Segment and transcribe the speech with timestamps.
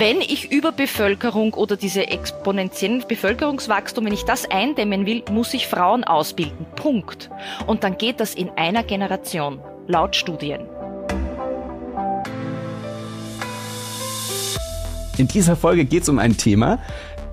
[0.00, 6.04] wenn ich Überbevölkerung oder diese exponentiellen Bevölkerungswachstum, wenn ich das eindämmen will, muss ich Frauen
[6.04, 6.64] ausbilden.
[6.74, 7.30] Punkt.
[7.66, 10.62] Und dann geht das in einer Generation, laut Studien.
[15.18, 16.78] In dieser Folge geht es um ein Thema,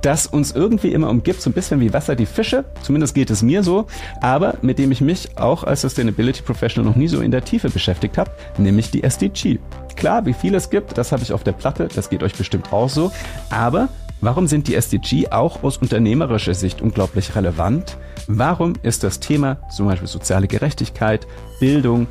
[0.01, 2.65] das uns irgendwie immer umgibt, so ein bisschen wie Wasser die Fische.
[2.81, 3.87] Zumindest geht es mir so.
[4.21, 7.69] Aber mit dem ich mich auch als Sustainability Professional noch nie so in der Tiefe
[7.69, 9.59] beschäftigt habe, nämlich die SDG.
[9.95, 12.71] Klar, wie viel es gibt, das habe ich auf der Platte, das geht euch bestimmt
[12.71, 13.11] auch so.
[13.49, 13.89] Aber
[14.21, 17.97] warum sind die SDG auch aus unternehmerischer Sicht unglaublich relevant?
[18.27, 21.25] Warum ist das Thema zum Beispiel soziale Gerechtigkeit,
[21.59, 22.07] Bildung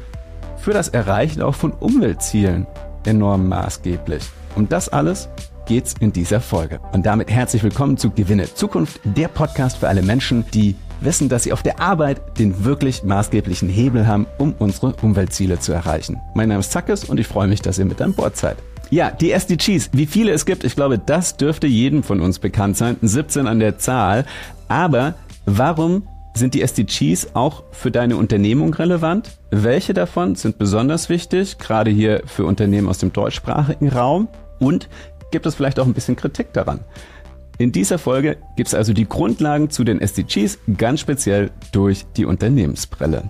[0.59, 2.67] für das Erreichen auch von Umweltzielen
[3.05, 4.25] enorm maßgeblich?
[4.57, 5.29] Um das alles
[5.67, 6.81] geht's in dieser Folge.
[6.93, 11.43] Und damit herzlich willkommen zu Gewinne Zukunft, der Podcast für alle Menschen, die wissen, dass
[11.43, 16.21] sie auf der Arbeit den wirklich maßgeblichen Hebel haben, um unsere Umweltziele zu erreichen.
[16.35, 18.57] Mein Name ist Zackes und ich freue mich, dass ihr mit an Bord seid.
[18.91, 22.77] Ja, die SDGs, wie viele es gibt, ich glaube, das dürfte jedem von uns bekannt
[22.77, 22.97] sein.
[23.03, 24.25] 17 an der Zahl.
[24.69, 26.05] Aber warum
[26.35, 29.39] sind die SDGs auch für deine Unternehmung relevant?
[29.51, 34.29] Welche davon sind besonders wichtig, gerade hier für Unternehmen aus dem deutschsprachigen Raum?
[34.59, 34.89] Und
[35.37, 36.81] gibt es vielleicht auch ein bisschen Kritik daran.
[37.59, 42.25] In dieser Folge gibt es also die Grundlagen zu den SDGs, ganz speziell durch die
[42.25, 43.25] Unternehmensbrille.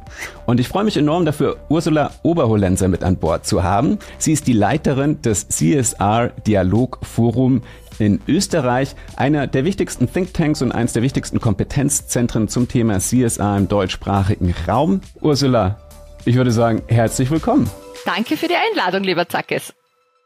[0.46, 3.98] Und ich freue mich enorm dafür, Ursula Oberholenser mit an Bord zu haben.
[4.18, 7.62] Sie ist die Leiterin des CSR Dialog Forum
[7.98, 13.66] in Österreich, einer der wichtigsten Thinktanks und eines der wichtigsten Kompetenzzentren zum Thema CSR im
[13.66, 15.00] deutschsprachigen Raum.
[15.20, 15.80] Ursula,
[16.24, 17.68] ich würde sagen, herzlich willkommen.
[18.04, 19.74] Danke für die Einladung, lieber Zackes.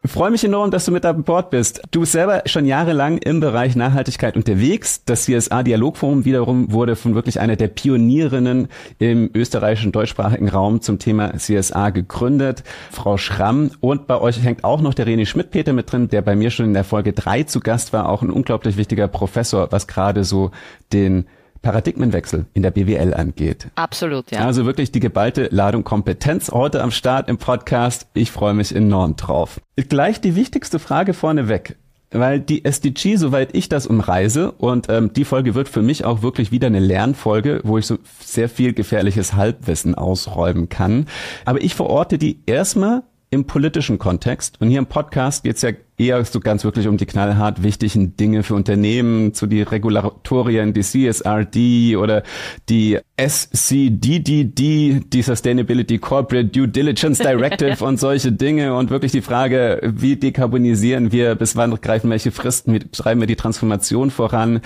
[0.02, 1.82] Freue mich enorm, dass du mit an Bord bist.
[1.90, 5.04] Du bist selber schon jahrelang im Bereich Nachhaltigkeit unterwegs.
[5.04, 10.98] Das CSA Dialogforum wiederum wurde von wirklich einer der Pionierinnen im österreichischen deutschsprachigen Raum zum
[10.98, 13.72] Thema CSA gegründet, Frau Schramm.
[13.80, 16.64] Und bei euch hängt auch noch der René Schmidt-Peter mit drin, der bei mir schon
[16.64, 20.50] in der Folge drei zu Gast war, auch ein unglaublich wichtiger Professor, was gerade so
[20.94, 21.26] den
[21.62, 23.68] Paradigmenwechsel in der BWL angeht.
[23.74, 24.40] Absolut, ja.
[24.40, 28.06] Also wirklich die geballte Ladung Kompetenz heute am Start im Podcast.
[28.14, 29.60] Ich freue mich enorm drauf.
[29.76, 31.76] Gleich die wichtigste Frage vorneweg.
[32.12, 36.22] Weil die SDG, soweit ich das umreise, und ähm, die Folge wird für mich auch
[36.22, 41.06] wirklich wieder eine Lernfolge, wo ich so sehr viel gefährliches Halbwissen ausräumen kann.
[41.44, 44.60] Aber ich verorte die erstmal im politischen Kontext.
[44.60, 48.16] Und hier im Podcast geht es ja eher so ganz wirklich um die knallhart wichtigen
[48.16, 52.24] Dinge für Unternehmen, zu die Regulatorien, die CSRD oder
[52.68, 59.80] die SCDDD, die Sustainability Corporate Due Diligence Directive und solche Dinge und wirklich die Frage,
[59.82, 64.60] wie dekarbonisieren wir, bis wann greifen welche Fristen, wie treiben wir die Transformation voran.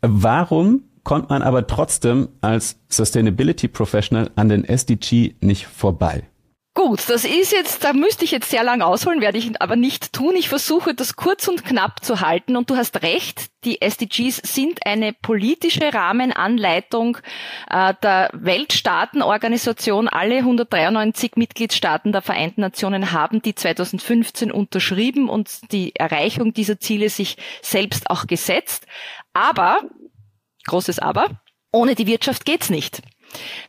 [0.00, 6.22] Warum kommt man aber trotzdem als Sustainability Professional an den SDG nicht vorbei?
[6.76, 10.12] Gut, das ist jetzt, da müsste ich jetzt sehr lang ausholen, werde ich aber nicht
[10.12, 10.36] tun.
[10.36, 14.84] Ich versuche das kurz und knapp zu halten und du hast recht, die SDGs sind
[14.84, 17.16] eine politische Rahmenanleitung
[17.70, 20.08] äh, der Weltstaatenorganisation.
[20.08, 27.08] Alle 193 Mitgliedstaaten der Vereinten Nationen haben die 2015 unterschrieben und die Erreichung dieser Ziele
[27.08, 28.86] sich selbst auch gesetzt.
[29.32, 29.80] Aber,
[30.66, 31.40] großes Aber,
[31.72, 33.00] ohne die Wirtschaft geht's nicht.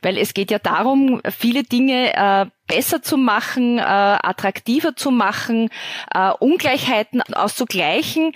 [0.01, 5.69] Weil es geht ja darum, viele Dinge äh, besser zu machen, äh, attraktiver zu machen,
[6.13, 8.34] äh, Ungleichheiten auszugleichen.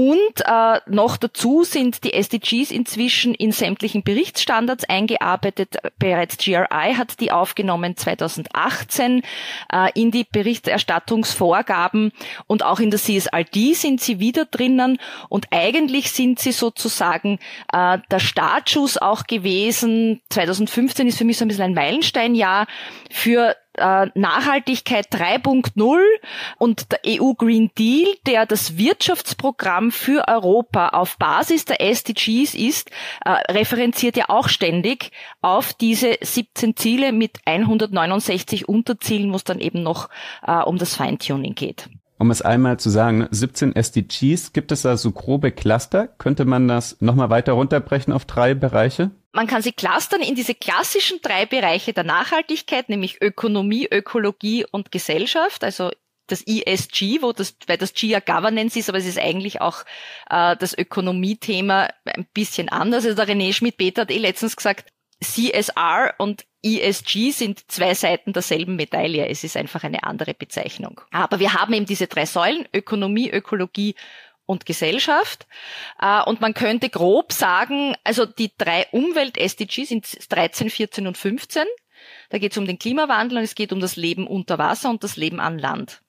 [0.00, 5.76] Und äh, noch dazu sind die SDGs inzwischen in sämtlichen Berichtsstandards eingearbeitet.
[5.98, 9.20] Bereits GRI hat die aufgenommen 2018
[9.70, 12.12] äh, in die Berichterstattungsvorgaben
[12.46, 14.98] und auch in der CSRD sind sie wieder drinnen.
[15.28, 17.38] Und eigentlich sind sie sozusagen
[17.70, 20.22] äh, der Startschuss auch gewesen.
[20.30, 22.66] 2015 ist für mich so ein bisschen ein Meilensteinjahr
[23.10, 25.98] für äh, Nachhaltigkeit 3.0
[26.58, 32.90] und der EU Green Deal, der das Wirtschaftsprogramm für Europa auf Basis der SDGs ist,
[33.24, 35.10] äh, referenziert ja auch ständig
[35.42, 40.08] auf diese 17 Ziele mit 169 Unterzielen, wo es dann eben noch
[40.46, 41.88] äh, um das Feintuning geht.
[42.20, 46.06] Um es einmal zu sagen, 17 SDGs, gibt es da so grobe Cluster?
[46.06, 49.10] Könnte man das nochmal weiter runterbrechen auf drei Bereiche?
[49.32, 54.90] Man kann sie clustern in diese klassischen drei Bereiche der Nachhaltigkeit, nämlich Ökonomie, Ökologie und
[54.90, 55.90] Gesellschaft, also
[56.26, 59.84] das ESG, wo das, weil das G ja Governance ist, aber es ist eigentlich auch
[60.30, 63.04] äh, das Ökonomiethema ein bisschen anders.
[63.04, 64.90] Also der René Schmidt-Peter hat eh letztens gesagt,
[65.22, 69.26] CSR und ESG sind zwei Seiten derselben Medaille.
[69.28, 71.00] Es ist einfach eine andere Bezeichnung.
[71.10, 73.94] Aber wir haben eben diese drei Säulen, Ökonomie, Ökologie
[74.50, 75.46] und Gesellschaft.
[76.00, 81.64] Äh, und man könnte grob sagen, also die drei Umwelt-SDGs sind 13, 14 und 15.
[82.30, 85.04] Da geht es um den Klimawandel und es geht um das Leben unter Wasser und
[85.04, 86.02] das Leben an Land.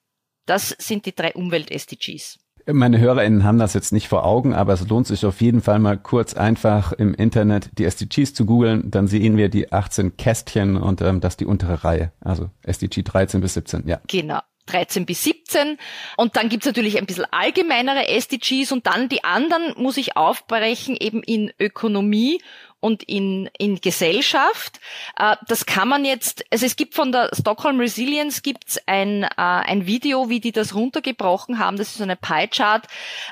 [0.46, 2.40] Das sind die drei Umwelt-SDGs.
[2.68, 5.80] Meine HörerInnen haben das jetzt nicht vor Augen, aber es lohnt sich auf jeden Fall
[5.80, 8.92] mal kurz einfach im Internet die SDGs zu googeln.
[8.92, 12.12] Dann sehen wir die 18 Kästchen und ähm, das die untere Reihe.
[12.20, 14.00] Also SDG 13 bis 17, ja.
[14.08, 14.42] Genau.
[14.68, 15.78] 13 bis 17.
[16.18, 20.96] Und dann gibt's natürlich ein bisschen allgemeinere SDGs und dann die anderen muss ich aufbrechen
[21.00, 22.40] eben in Ökonomie
[22.82, 24.82] und in, in Gesellschaft.
[25.16, 29.30] Äh, das kann man jetzt, also es gibt von der Stockholm Resilience gibt's ein, äh,
[29.38, 31.78] ein Video, wie die das runtergebrochen haben.
[31.78, 32.86] Das ist so eine Pie-Chart.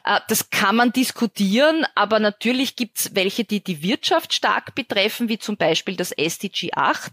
[0.05, 5.39] Äh, das kann man diskutieren, aber natürlich gibt's welche, die die Wirtschaft stark betreffen, wie
[5.39, 7.11] zum Beispiel das SDG 8.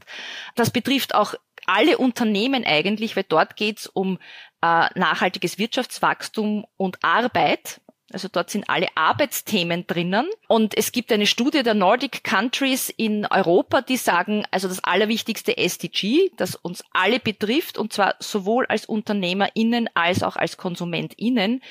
[0.55, 1.35] Das betrifft auch
[1.67, 4.19] alle Unternehmen eigentlich, weil dort geht's um
[4.63, 7.81] äh, nachhaltiges Wirtschaftswachstum und Arbeit.
[8.13, 10.29] Also dort sind alle Arbeitsthemen drinnen.
[10.49, 15.59] Und es gibt eine Studie der Nordic Countries in Europa, die sagen, also das allerwichtigste
[15.59, 21.63] SDG, das uns alle betrifft, und zwar sowohl als UnternehmerInnen als auch als KonsumentInnen,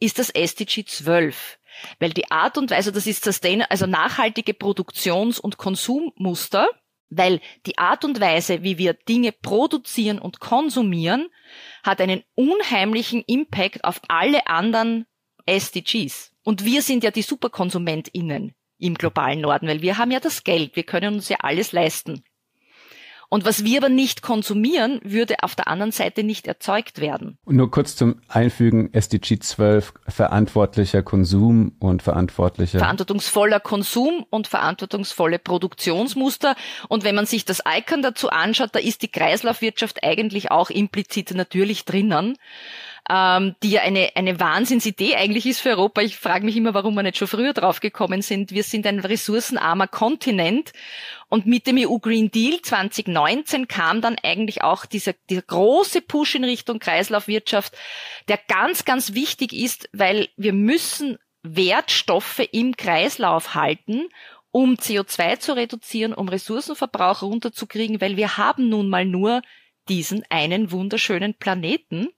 [0.00, 1.58] ist das SDG 12.
[2.00, 6.68] Weil die Art und Weise, das ist Sustain, also nachhaltige Produktions- und Konsummuster,
[7.16, 11.28] weil die Art und Weise, wie wir Dinge produzieren und konsumieren,
[11.82, 15.06] hat einen unheimlichen Impact auf alle anderen
[15.46, 16.32] SDGs.
[16.42, 20.76] Und wir sind ja die SuperkonsumentInnen im globalen Norden, weil wir haben ja das Geld,
[20.76, 22.24] wir können uns ja alles leisten.
[23.28, 27.38] Und was wir aber nicht konsumieren, würde auf der anderen Seite nicht erzeugt werden.
[27.44, 32.78] Und nur kurz zum Einfügen, SDG 12, verantwortlicher Konsum und verantwortlicher.
[32.78, 36.56] Verantwortungsvoller Konsum und verantwortungsvolle Produktionsmuster.
[36.88, 41.34] Und wenn man sich das Icon dazu anschaut, da ist die Kreislaufwirtschaft eigentlich auch implizit
[41.34, 42.36] natürlich drinnen
[43.10, 46.00] ähm, die ja eine, eine Wahnsinnsidee eigentlich ist für Europa.
[46.00, 48.52] Ich frage mich immer, warum wir nicht schon früher draufgekommen sind.
[48.52, 50.72] Wir sind ein ressourcenarmer Kontinent
[51.28, 56.36] und mit dem EU Green Deal 2019 kam dann eigentlich auch dieser, dieser große Push
[56.36, 57.76] in Richtung Kreislaufwirtschaft,
[58.28, 64.08] der ganz, ganz wichtig ist, weil wir müssen Wertstoffe im Kreislauf halten,
[64.50, 69.42] um CO2 zu reduzieren, um Ressourcenverbrauch runterzukriegen, weil wir haben nun mal nur
[69.88, 72.08] diesen einen wunderschönen Planeten.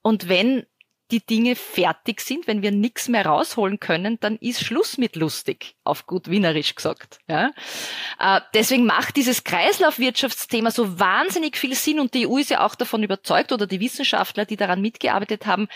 [0.00, 0.64] Und wenn
[1.12, 5.76] die Dinge fertig sind, wenn wir nichts mehr rausholen können, dann ist Schluss mit lustig,
[5.84, 7.20] auf gut wienerisch gesagt.
[7.28, 7.50] Ja?
[8.18, 12.74] Äh, deswegen macht dieses Kreislaufwirtschaftsthema so wahnsinnig viel Sinn und die EU ist ja auch
[12.74, 15.68] davon überzeugt oder die Wissenschaftler, die daran mitgearbeitet haben,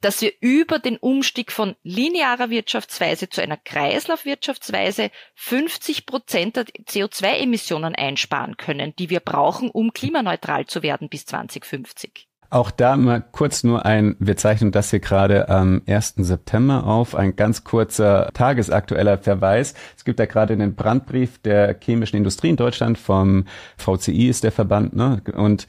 [0.00, 7.96] dass wir über den Umstieg von linearer Wirtschaftsweise zu einer Kreislaufwirtschaftsweise 50 Prozent der CO2-Emissionen
[7.96, 12.28] einsparen können, die wir brauchen, um klimaneutral zu werden bis 2050.
[12.50, 16.14] Auch da mal kurz nur ein, wir zeichnen das hier gerade am 1.
[16.18, 19.74] September auf, ein ganz kurzer tagesaktueller Verweis.
[19.96, 23.46] Es gibt da gerade den Brandbrief der chemischen Industrie in Deutschland vom
[23.78, 25.22] VCI ist der Verband, ne?
[25.34, 25.66] Und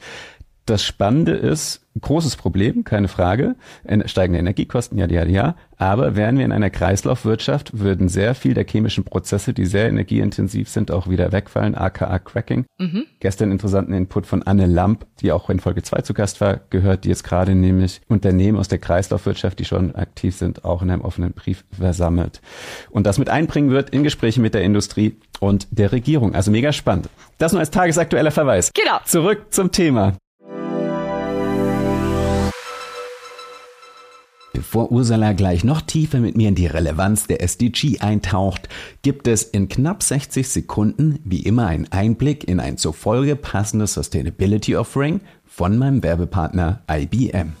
[0.68, 3.56] das Spannende ist, großes Problem, keine Frage,
[4.06, 8.64] steigende Energiekosten, ja, ja, ja, aber wären wir in einer Kreislaufwirtschaft, würden sehr viel der
[8.64, 12.66] chemischen Prozesse, die sehr energieintensiv sind, auch wieder wegfallen, aka Cracking.
[12.78, 13.04] Mhm.
[13.20, 17.04] Gestern interessanten Input von Anne Lamp, die auch in Folge 2 zu Gast war, gehört,
[17.04, 21.02] die jetzt gerade nämlich Unternehmen aus der Kreislaufwirtschaft, die schon aktiv sind, auch in einem
[21.02, 22.40] offenen Brief versammelt.
[22.90, 26.34] Und das mit einbringen wird in Gesprächen mit der Industrie und der Regierung.
[26.34, 27.08] Also mega spannend.
[27.38, 28.72] Das nur als tagesaktueller Verweis.
[28.74, 28.98] Genau.
[29.04, 30.14] Zurück zum Thema.
[34.58, 38.68] Bevor Ursula gleich noch tiefer mit mir in die Relevanz der SDG eintaucht,
[39.02, 43.94] gibt es in knapp 60 Sekunden wie immer einen Einblick in ein zur Folge passendes
[43.94, 47.52] Sustainability Offering von meinem Werbepartner IBM.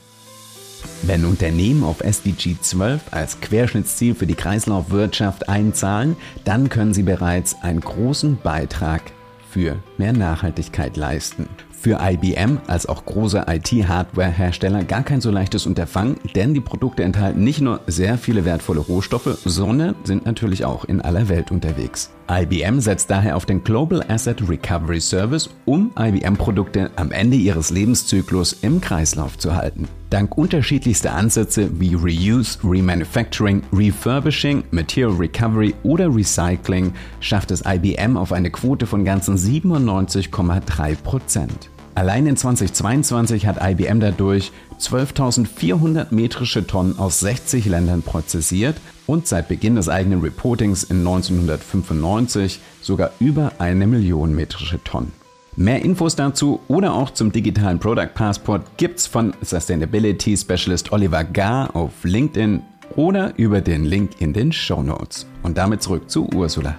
[1.04, 7.62] Wenn Unternehmen auf SDG 12 als Querschnittsziel für die Kreislaufwirtschaft einzahlen, dann können sie bereits
[7.62, 9.02] einen großen Beitrag
[9.48, 11.48] für mehr Nachhaltigkeit leisten.
[11.80, 17.44] Für IBM als auch große IT-Hardware-Hersteller gar kein so leichtes Unterfangen, denn die Produkte enthalten
[17.44, 22.10] nicht nur sehr viele wertvolle Rohstoffe, sondern sind natürlich auch in aller Welt unterwegs.
[22.28, 28.54] IBM setzt daher auf den Global Asset Recovery Service, um IBM-Produkte am Ende ihres Lebenszyklus
[28.54, 29.88] im Kreislauf zu halten.
[30.10, 38.32] Dank unterschiedlichster Ansätze wie Reuse, Remanufacturing, Refurbishing, Material Recovery oder Recycling schafft es IBM auf
[38.32, 41.70] eine Quote von ganzen 97,3 Prozent.
[41.94, 49.48] Allein in 2022 hat IBM dadurch 12.400 metrische Tonnen aus 60 Ländern prozessiert und seit
[49.48, 55.12] Beginn des eigenen Reportings in 1995 sogar über eine Million metrische Tonnen.
[55.60, 61.74] Mehr Infos dazu oder auch zum digitalen Product Passport gibt's von Sustainability Specialist Oliver Gar
[61.74, 62.62] auf LinkedIn
[62.94, 65.26] oder über den Link in den Show Notes.
[65.42, 66.78] Und damit zurück zu Ursula.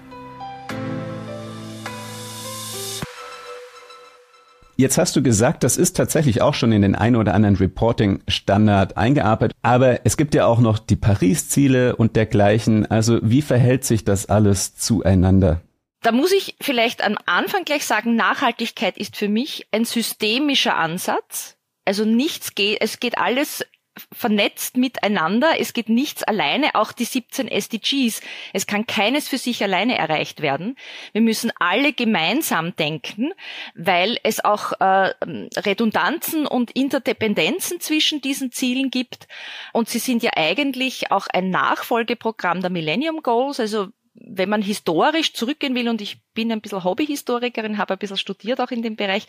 [4.77, 8.95] Jetzt hast du gesagt, das ist tatsächlich auch schon in den ein oder anderen Reporting-Standard
[8.95, 12.89] eingearbeitet, aber es gibt ja auch noch die Paris-Ziele und dergleichen.
[12.89, 15.59] Also wie verhält sich das alles zueinander?
[16.01, 21.57] Da muss ich vielleicht am Anfang gleich sagen, Nachhaltigkeit ist für mich ein systemischer Ansatz.
[21.85, 23.65] Also nichts geht, es geht alles
[24.11, 25.59] vernetzt miteinander.
[25.59, 28.21] Es geht nichts alleine, auch die 17 SDGs.
[28.53, 30.77] Es kann keines für sich alleine erreicht werden.
[31.11, 33.33] Wir müssen alle gemeinsam denken,
[33.75, 35.13] weil es auch äh,
[35.57, 39.27] Redundanzen und Interdependenzen zwischen diesen Zielen gibt.
[39.73, 43.59] Und sie sind ja eigentlich auch ein Nachfolgeprogramm der Millennium Goals.
[43.59, 48.17] Also wenn man historisch zurückgehen will, und ich bin ein bisschen Hobbyhistorikerin, habe ein bisschen
[48.17, 49.27] studiert auch in dem Bereich,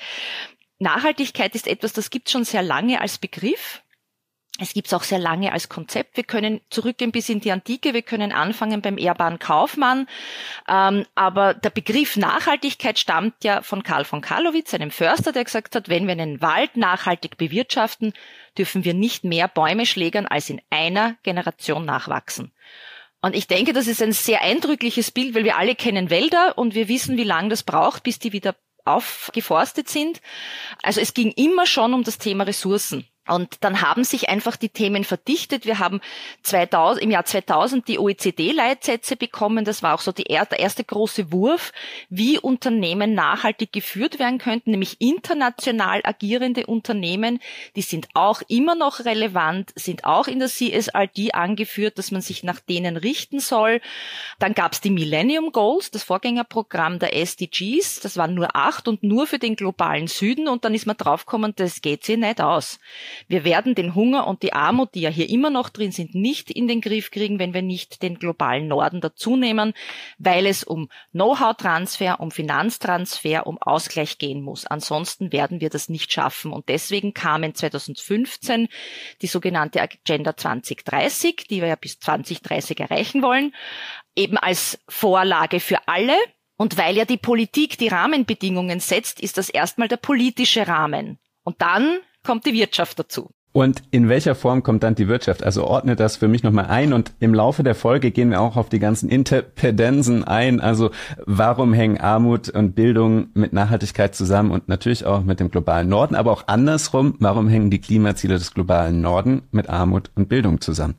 [0.79, 3.83] Nachhaltigkeit ist etwas, das gibt schon sehr lange als Begriff.
[4.59, 6.17] Es gibt es auch sehr lange als Konzept.
[6.17, 10.07] Wir können zurückgehen bis in die Antike, wir können anfangen beim ehrbaren Kaufmann.
[10.69, 15.77] Ähm, aber der Begriff Nachhaltigkeit stammt ja von Karl von Karlowitz, einem Förster, der gesagt
[15.77, 18.13] hat, wenn wir einen Wald nachhaltig bewirtschaften,
[18.59, 22.53] dürfen wir nicht mehr Bäume schlägern, als in einer Generation nachwachsen.
[23.23, 26.75] Und ich denke, das ist ein sehr eindrückliches Bild, weil wir alle kennen Wälder und
[26.75, 30.21] wir wissen, wie lange das braucht, bis die wieder aufgeforstet sind.
[30.83, 33.07] Also es ging immer schon um das Thema Ressourcen.
[33.31, 35.65] Und dann haben sich einfach die Themen verdichtet.
[35.65, 36.01] Wir haben
[36.43, 39.65] 2000, im Jahr 2000 die OECD-Leitsätze bekommen.
[39.65, 41.73] Das war auch so die, der erste große Wurf,
[42.09, 47.41] wie Unternehmen nachhaltig geführt werden könnten, nämlich international agierende Unternehmen.
[47.77, 52.43] Die sind auch immer noch relevant, sind auch in der CSRD angeführt, dass man sich
[52.43, 53.81] nach denen richten soll.
[54.39, 58.01] Dann gab es die Millennium Goals, das Vorgängerprogramm der SDGs.
[58.01, 60.49] Das waren nur acht und nur für den globalen Süden.
[60.49, 62.81] Und dann ist man draufgekommen, das geht sich nicht aus.
[63.29, 66.51] Wir werden den Hunger und die Armut, die ja hier immer noch drin sind, nicht
[66.51, 69.73] in den Griff kriegen, wenn wir nicht den globalen Norden dazunehmen,
[70.19, 74.67] weil es um Know-how-Transfer, um Finanztransfer, um Ausgleich gehen muss.
[74.67, 76.53] Ansonsten werden wir das nicht schaffen.
[76.53, 78.69] Und deswegen kamen 2015
[79.23, 83.55] die sogenannte Agenda 2030, die wir ja bis 2030 erreichen wollen,
[84.17, 86.17] eben als Vorlage für alle.
[86.57, 91.19] Und weil ja die Politik die Rahmenbedingungen setzt, ist das erstmal der politische Rahmen.
[91.43, 93.31] Und dann kommt die Wirtschaft dazu.
[93.53, 95.43] Und in welcher Form kommt dann die Wirtschaft?
[95.43, 98.57] Also ordne das für mich nochmal ein und im Laufe der Folge gehen wir auch
[98.57, 100.61] auf die ganzen Interpedenzen ein.
[100.61, 100.93] Also
[101.27, 106.15] warum hängen Armut und Bildung mit Nachhaltigkeit zusammen und natürlich auch mit dem globalen Norden,
[106.15, 110.95] aber auch andersrum, warum hängen die Klimaziele des globalen Norden mit Armut und Bildung zusammen?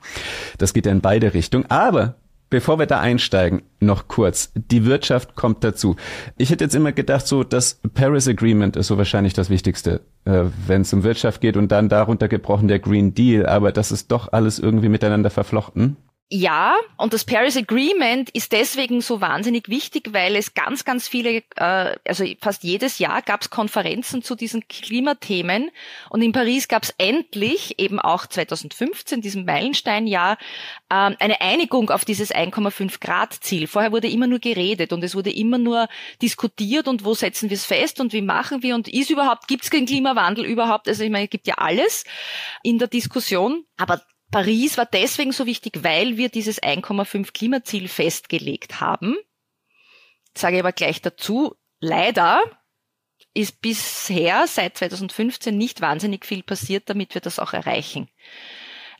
[0.57, 1.71] Das geht ja in beide Richtungen.
[1.71, 2.15] Aber
[2.51, 4.51] Bevor wir da einsteigen, noch kurz.
[4.55, 5.95] Die Wirtschaft kommt dazu.
[6.37, 10.43] Ich hätte jetzt immer gedacht, so das Paris Agreement ist so wahrscheinlich das Wichtigste, äh,
[10.67, 13.45] wenn es um Wirtschaft geht und dann darunter gebrochen der Green Deal.
[13.45, 15.95] Aber das ist doch alles irgendwie miteinander verflochten.
[16.33, 21.43] Ja, und das Paris Agreement ist deswegen so wahnsinnig wichtig, weil es ganz, ganz viele,
[21.57, 25.71] äh, also fast jedes Jahr gab es Konferenzen zu diesen Klimathemen
[26.09, 30.37] und in Paris gab es endlich, eben auch 2015, diesem Meilensteinjahr,
[30.87, 33.67] äh, eine Einigung auf dieses 1,5 Grad Ziel.
[33.67, 35.89] Vorher wurde immer nur geredet und es wurde immer nur
[36.21, 39.65] diskutiert und wo setzen wir es fest und wie machen wir und ist überhaupt, gibt
[39.65, 40.87] es den Klimawandel überhaupt?
[40.87, 42.05] Also ich meine, es gibt ja alles
[42.63, 48.79] in der Diskussion, aber Paris war deswegen so wichtig, weil wir dieses 1,5 Klimaziel festgelegt
[48.79, 49.17] haben.
[50.35, 52.41] Sage ich aber gleich dazu, leider
[53.33, 58.09] ist bisher seit 2015 nicht wahnsinnig viel passiert, damit wir das auch erreichen.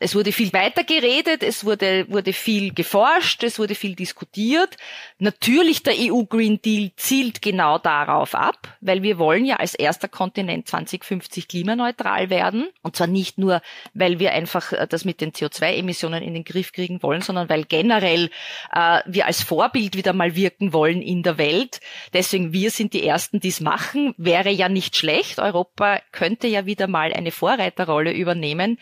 [0.02, 4.76] Es wurde viel weiter geredet, es wurde, wurde viel geforscht, es wurde viel diskutiert.
[5.20, 10.08] Natürlich der EU Green Deal zielt genau darauf ab, weil wir wollen ja als erster
[10.08, 12.68] Kontinent 2050 klimaneutral werden.
[12.82, 13.62] Und zwar nicht nur,
[13.94, 17.64] weil wir einfach äh, das mit den CO2-Emissionen in den Griff kriegen wollen, sondern weil
[17.64, 18.28] generell
[18.74, 21.80] äh, wir als Vorbild wieder mal wirken wollen in der Welt.
[22.12, 24.14] Deswegen wir sind die Ersten, die es machen.
[24.16, 25.38] Wäre ja nicht schlecht.
[25.38, 28.80] Europa könnte ja wieder mal eine Vorreiterrolle übernehmen.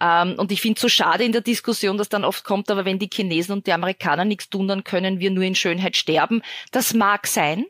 [0.00, 2.86] Ähm, und ich finde es so schade in der Diskussion, dass dann oft kommt, aber
[2.86, 6.40] wenn die Chinesen und die Amerikaner nichts tun, dann können wir nur in Schönheit sterben.
[6.72, 7.66] Das mag sein.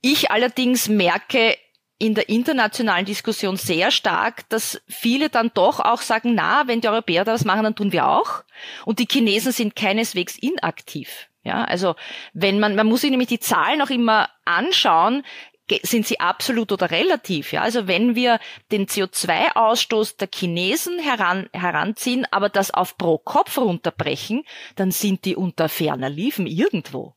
[0.00, 1.58] Ich allerdings merke
[1.98, 6.88] in der internationalen Diskussion sehr stark, dass viele dann doch auch sagen, na, wenn die
[6.88, 8.42] Europäer das machen, dann tun wir auch.
[8.86, 11.28] Und die Chinesen sind keineswegs inaktiv.
[11.44, 11.94] Ja, also
[12.32, 15.24] wenn man, man muss sich nämlich die Zahlen auch immer anschauen
[15.82, 17.52] sind sie absolut oder relativ.
[17.52, 17.62] Ja?
[17.62, 18.38] Also wenn wir
[18.70, 24.44] den CO2-Ausstoß der Chinesen heran, heranziehen, aber das auf pro Kopf runterbrechen,
[24.76, 27.14] dann sind die unter ferner Liefen irgendwo.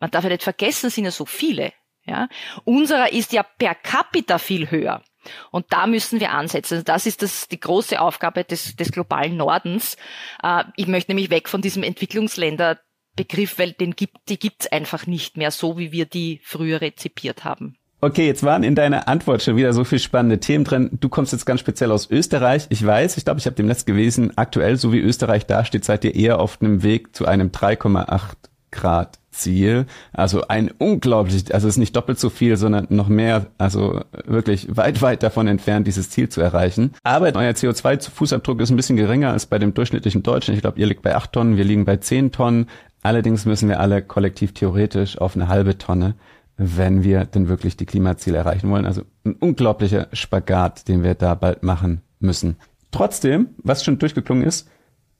[0.00, 1.72] Man darf ja nicht vergessen, sind ja so viele.
[2.04, 2.28] Ja?
[2.64, 5.02] Unserer ist ja per capita viel höher.
[5.50, 6.74] Und da müssen wir ansetzen.
[6.74, 9.96] Also das ist das, die große Aufgabe des, des globalen Nordens.
[10.42, 12.80] Äh, ich möchte nämlich weg von diesem Entwicklungsländer
[13.16, 17.44] Begriff, weil den gibt, die gibt's einfach nicht mehr so, wie wir die früher rezipiert
[17.44, 17.76] haben.
[18.02, 20.88] Okay, jetzt waren in deiner Antwort schon wieder so viele spannende Themen drin.
[21.00, 22.66] Du kommst jetzt ganz speziell aus Österreich.
[22.70, 26.04] Ich weiß, ich glaube, ich habe dem Netz gewesen, aktuell, so wie Österreich dasteht, seid
[26.04, 28.36] ihr eher auf einem Weg zu einem 3,8
[28.70, 29.86] Grad Ziel.
[30.12, 34.76] Also ein unglaublich, also es ist nicht doppelt so viel, sondern noch mehr, also wirklich
[34.76, 36.92] weit, weit davon entfernt, dieses Ziel zu erreichen.
[37.02, 40.54] Aber euer CO2-Fußabdruck ist ein bisschen geringer als bei dem durchschnittlichen Deutschen.
[40.54, 42.68] Ich glaube, ihr liegt bei 8 Tonnen, wir liegen bei 10 Tonnen.
[43.02, 46.14] Allerdings müssen wir alle kollektiv theoretisch auf eine halbe Tonne
[46.62, 48.84] wenn wir denn wirklich die Klimaziele erreichen wollen.
[48.84, 52.56] Also ein unglaublicher Spagat, den wir da bald machen müssen.
[52.90, 54.68] Trotzdem, was schon durchgeklungen ist,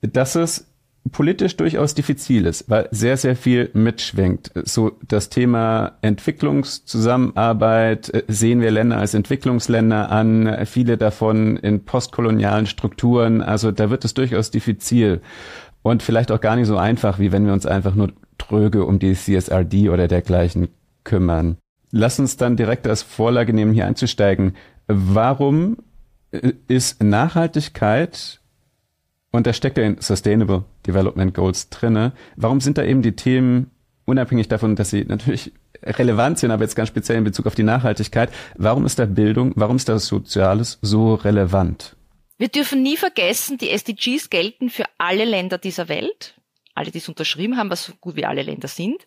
[0.01, 0.67] dass es
[1.11, 4.51] politisch durchaus diffizil ist, weil sehr, sehr viel mitschwingt.
[4.65, 12.67] So das Thema Entwicklungszusammenarbeit äh, sehen wir Länder als Entwicklungsländer an, viele davon in postkolonialen
[12.67, 13.41] Strukturen.
[13.41, 15.21] Also da wird es durchaus diffizil
[15.83, 18.99] und vielleicht auch gar nicht so einfach, wie wenn wir uns einfach nur tröge um
[18.99, 20.69] die CSRD oder dergleichen
[21.03, 21.57] kümmern.
[21.91, 24.55] Lass uns dann direkt als Vorlage nehmen, hier einzusteigen.
[24.87, 25.77] Warum
[26.67, 28.41] ist Nachhaltigkeit
[29.31, 32.11] und da steckt ja in Sustainable Development Goals drinne.
[32.35, 33.71] Warum sind da eben die Themen,
[34.05, 37.63] unabhängig davon, dass sie natürlich relevant sind, aber jetzt ganz speziell in Bezug auf die
[37.63, 41.95] Nachhaltigkeit, warum ist da Bildung, warum ist das Soziales so relevant?
[42.41, 46.33] Wir dürfen nie vergessen, die SDGs gelten für alle Länder dieser Welt,
[46.73, 49.05] alle, die es unterschrieben haben, was so gut wie alle Länder sind.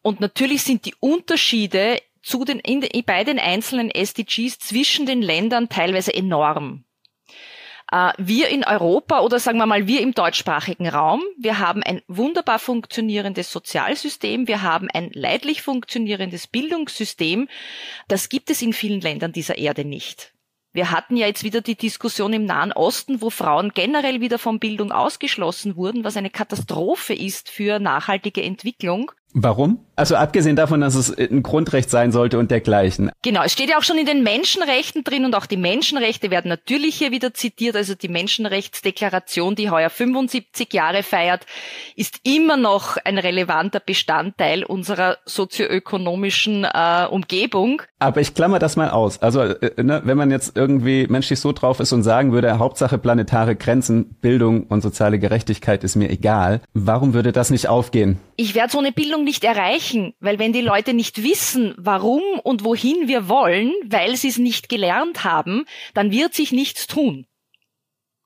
[0.00, 5.68] Und natürlich sind die Unterschiede zu den, in, bei den einzelnen SDGs zwischen den Ländern
[5.68, 6.84] teilweise enorm.
[7.92, 12.00] Äh, wir in Europa oder sagen wir mal wir im deutschsprachigen Raum, wir haben ein
[12.08, 17.46] wunderbar funktionierendes Sozialsystem, wir haben ein leidlich funktionierendes Bildungssystem.
[18.08, 20.33] Das gibt es in vielen Ländern dieser Erde nicht.
[20.74, 24.58] Wir hatten ja jetzt wieder die Diskussion im Nahen Osten, wo Frauen generell wieder von
[24.58, 29.12] Bildung ausgeschlossen wurden, was eine Katastrophe ist für nachhaltige Entwicklung.
[29.32, 29.86] Warum?
[29.96, 33.10] Also abgesehen davon, dass es ein Grundrecht sein sollte und dergleichen.
[33.22, 36.48] Genau, es steht ja auch schon in den Menschenrechten drin und auch die Menschenrechte werden
[36.48, 37.76] natürlich hier wieder zitiert.
[37.76, 41.46] Also die Menschenrechtsdeklaration, die heuer 75 Jahre feiert,
[41.94, 47.82] ist immer noch ein relevanter Bestandteil unserer sozioökonomischen äh, Umgebung.
[48.00, 49.22] Aber ich klammer das mal aus.
[49.22, 52.98] Also äh, ne, wenn man jetzt irgendwie menschlich so drauf ist und sagen würde, Hauptsache
[52.98, 58.18] planetare Grenzen, Bildung und soziale Gerechtigkeit ist mir egal, warum würde das nicht aufgehen?
[58.36, 59.83] Ich werde so eine Bildung nicht erreichen,
[60.20, 64.68] weil wenn die Leute nicht wissen, warum und wohin wir wollen, weil sie es nicht
[64.68, 67.26] gelernt haben, dann wird sich nichts tun.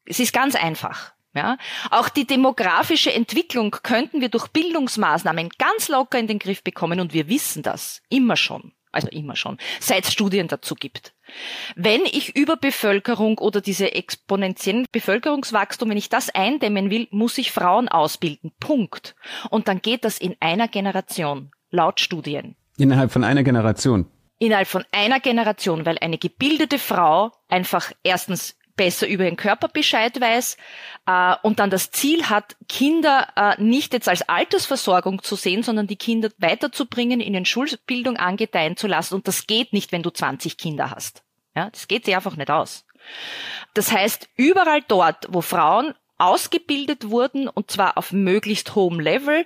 [0.05, 1.13] Es ist ganz einfach.
[1.35, 1.59] Ja,
[1.91, 7.13] auch die demografische Entwicklung könnten wir durch Bildungsmaßnahmen ganz locker in den Griff bekommen und
[7.13, 11.15] wir wissen das immer schon also immer schon, seit es Studien dazu gibt.
[11.77, 17.89] Wenn ich Überbevölkerung oder diese exponentiellen Bevölkerungswachstum, wenn ich das eindämmen will, muss ich Frauen
[17.89, 18.53] ausbilden.
[18.61, 19.15] Punkt.
[19.51, 22.57] Und dann geht das in einer Generation, laut Studien.
[22.79, 24.07] Innerhalb von einer Generation.
[24.39, 30.19] Innerhalb von einer Generation, weil eine gebildete Frau einfach erstens besser über ihren Körper Bescheid
[30.19, 30.57] weiß
[31.07, 35.87] äh, und dann das Ziel hat, Kinder äh, nicht jetzt als Altersversorgung zu sehen, sondern
[35.87, 39.17] die Kinder weiterzubringen, ihnen Schulbildung angedeihen zu lassen.
[39.17, 41.23] Und das geht nicht, wenn du 20 Kinder hast.
[41.55, 42.87] Ja, das geht sich einfach nicht aus.
[43.75, 49.45] Das heißt, überall dort, wo Frauen ausgebildet wurden, und zwar auf möglichst hohem Level,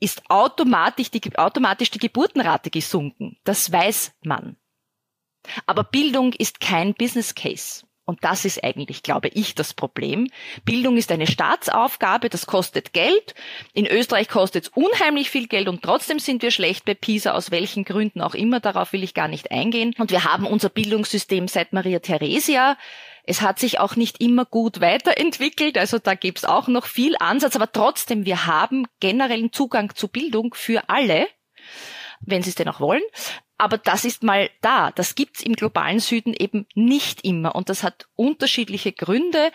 [0.00, 3.38] ist automatisch die, automatisch die Geburtenrate gesunken.
[3.44, 4.56] Das weiß man.
[5.66, 7.84] Aber Bildung ist kein Business Case.
[8.04, 10.28] Und das ist eigentlich, glaube ich, das Problem.
[10.64, 13.34] Bildung ist eine Staatsaufgabe, das kostet Geld.
[13.74, 17.50] In Österreich kostet es unheimlich viel Geld und trotzdem sind wir schlecht bei PISA, aus
[17.52, 19.94] welchen Gründen auch immer, darauf will ich gar nicht eingehen.
[19.98, 22.76] Und wir haben unser Bildungssystem seit Maria Theresia.
[23.24, 27.14] Es hat sich auch nicht immer gut weiterentwickelt, also da gibt es auch noch viel
[27.20, 31.28] Ansatz, aber trotzdem, wir haben generellen Zugang zu Bildung für alle
[32.24, 33.02] wenn sie es denn auch wollen.
[33.58, 34.90] Aber das ist mal da.
[34.90, 37.54] Das gibt's im globalen Süden eben nicht immer.
[37.54, 39.50] Und das hat unterschiedliche Gründe,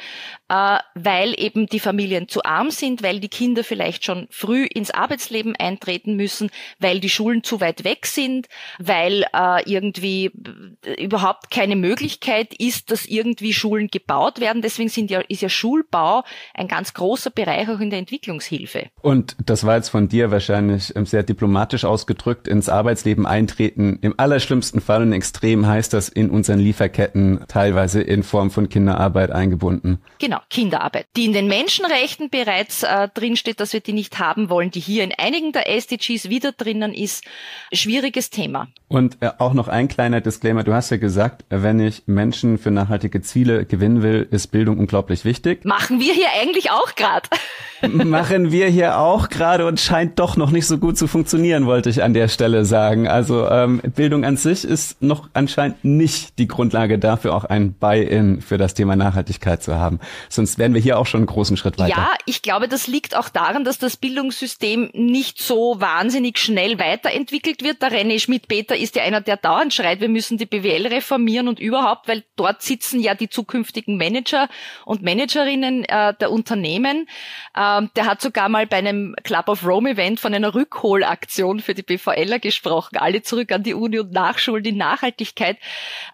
[0.50, 4.92] äh, weil eben die Familien zu arm sind, weil die Kinder vielleicht schon früh ins
[4.92, 8.48] Arbeitsleben eintreten müssen, weil die Schulen zu weit weg sind,
[8.80, 10.32] weil äh, irgendwie
[10.86, 14.62] äh, überhaupt keine Möglichkeit ist, dass irgendwie Schulen gebaut werden.
[14.62, 18.90] Deswegen sind ja, ist ja Schulbau ein ganz großer Bereich auch in der Entwicklungshilfe.
[19.02, 24.14] Und das war jetzt von dir wahrscheinlich ähm, sehr diplomatisch ausgedrückt, ins Arbeitsleben eintreten im
[24.18, 30.00] allerschlimmsten Fall und extrem heißt das in unseren Lieferketten teilweise in Form von Kinderarbeit eingebunden.
[30.20, 34.72] Genau, Kinderarbeit, die in den Menschenrechten bereits äh, drinsteht, dass wir die nicht haben wollen,
[34.72, 37.24] die hier in einigen der SDGs wieder drinnen ist.
[37.72, 38.68] Schwieriges Thema.
[38.88, 40.64] Und äh, auch noch ein kleiner Disclaimer.
[40.64, 45.26] Du hast ja gesagt, wenn ich Menschen für nachhaltige Ziele gewinnen will, ist Bildung unglaublich
[45.26, 45.66] wichtig.
[45.66, 47.30] Machen wir hier eigentlich auch gerade.
[47.88, 51.90] machen wir hier auch gerade und scheint doch noch nicht so gut zu funktionieren, wollte
[51.90, 53.08] ich an der Stelle sagen.
[53.08, 58.42] Also ähm, Bildung an sich ist noch anscheinend nicht die Grundlage dafür, auch ein Buy-in
[58.42, 60.00] für das Thema Nachhaltigkeit zu haben.
[60.30, 61.96] Sonst wären wir hier auch schon einen großen Schritt weiter.
[61.98, 67.64] Ja, ich glaube, das liegt auch daran, dass das Bildungssystem nicht so wahnsinnig schnell weiterentwickelt
[67.64, 67.82] wird.
[67.82, 71.60] Der René Schmidt-Peter ist ja einer, der dauernd schreit, wir müssen die BWL reformieren und
[71.60, 74.50] überhaupt, weil dort sitzen ja die zukünftigen Manager
[74.86, 77.08] und Managerinnen äh, der Unternehmen.
[77.56, 81.74] Ähm, der hat sogar mal bei einem Club of Rome Event von einer Rückholaktion für
[81.74, 82.98] die BVLer gesprochen.
[82.98, 85.58] Alle zurück an die Uni und Nachschulen, die Nachhaltigkeit.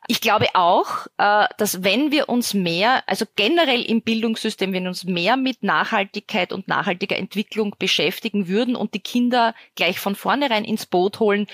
[0.07, 4.89] Ich glaube auch, äh, dass wenn wir uns mehr, also generell im Bildungssystem, wenn wir
[4.89, 10.65] uns mehr mit Nachhaltigkeit und nachhaltiger Entwicklung beschäftigen würden und die Kinder gleich von vornherein
[10.65, 11.47] ins Boot holen,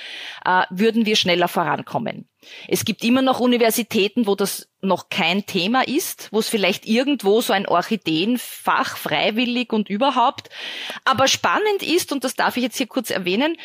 [0.45, 2.27] äh, würden wir schneller vorankommen.
[2.67, 7.41] Es gibt immer noch Universitäten, wo das noch kein Thema ist, wo es vielleicht irgendwo
[7.41, 10.49] so ein Orchideenfach freiwillig und überhaupt.
[11.03, 13.57] Aber spannend ist, und das darf ich jetzt hier kurz erwähnen,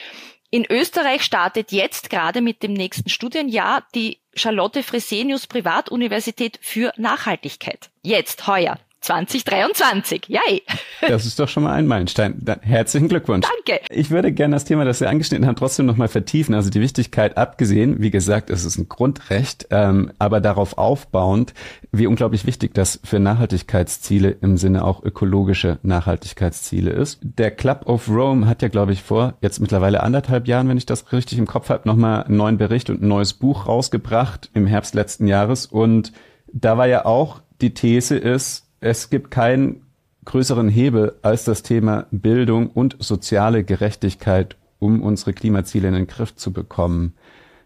[0.55, 7.91] in Österreich startet jetzt gerade mit dem nächsten Studienjahr die Charlotte Fresenius Privatuniversität für Nachhaltigkeit.
[8.05, 8.79] Jetzt, heuer.
[9.05, 10.29] 2023.
[10.29, 10.63] Yay!
[11.07, 12.37] Das ist doch schon mal ein Meilenstein.
[12.41, 13.47] Dann herzlichen Glückwunsch.
[13.47, 13.83] Danke.
[13.91, 16.55] Ich würde gerne das Thema, das Sie angeschnitten haben, trotzdem nochmal vertiefen.
[16.55, 21.53] Also die Wichtigkeit abgesehen, wie gesagt, es ist ein Grundrecht, ähm, aber darauf aufbauend,
[21.93, 27.21] wie unglaublich wichtig das für Nachhaltigkeitsziele im Sinne auch ökologische Nachhaltigkeitsziele ist.
[27.23, 30.87] Der Club of Rome hat ja, glaube ich, vor jetzt mittlerweile anderthalb Jahren, wenn ich
[30.87, 34.67] das richtig im Kopf habe, nochmal einen neuen Bericht und ein neues Buch rausgebracht im
[34.67, 35.67] Herbst letzten Jahres.
[35.67, 36.13] Und
[36.51, 39.81] da war ja auch die These ist, es gibt keinen
[40.27, 46.37] größeren Hebel als das Thema Bildung und soziale Gerechtigkeit, um unsere Klimaziele in den Griff
[46.37, 47.15] zu bekommen.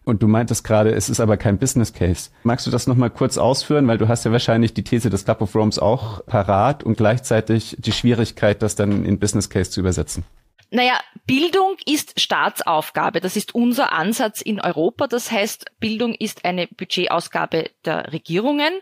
[0.04, 2.30] Und du meintest gerade, es ist aber kein Business Case.
[2.44, 3.88] Magst du das nochmal kurz ausführen?
[3.88, 7.76] Weil du hast ja wahrscheinlich die These des Club of Romes auch parat und gleichzeitig
[7.80, 10.22] die Schwierigkeit, das dann in Business Case zu übersetzen.
[10.70, 13.20] Naja, Bildung ist Staatsaufgabe.
[13.20, 15.06] Das ist unser Ansatz in Europa.
[15.06, 18.72] Das heißt, Bildung ist eine Budgetausgabe der Regierungen.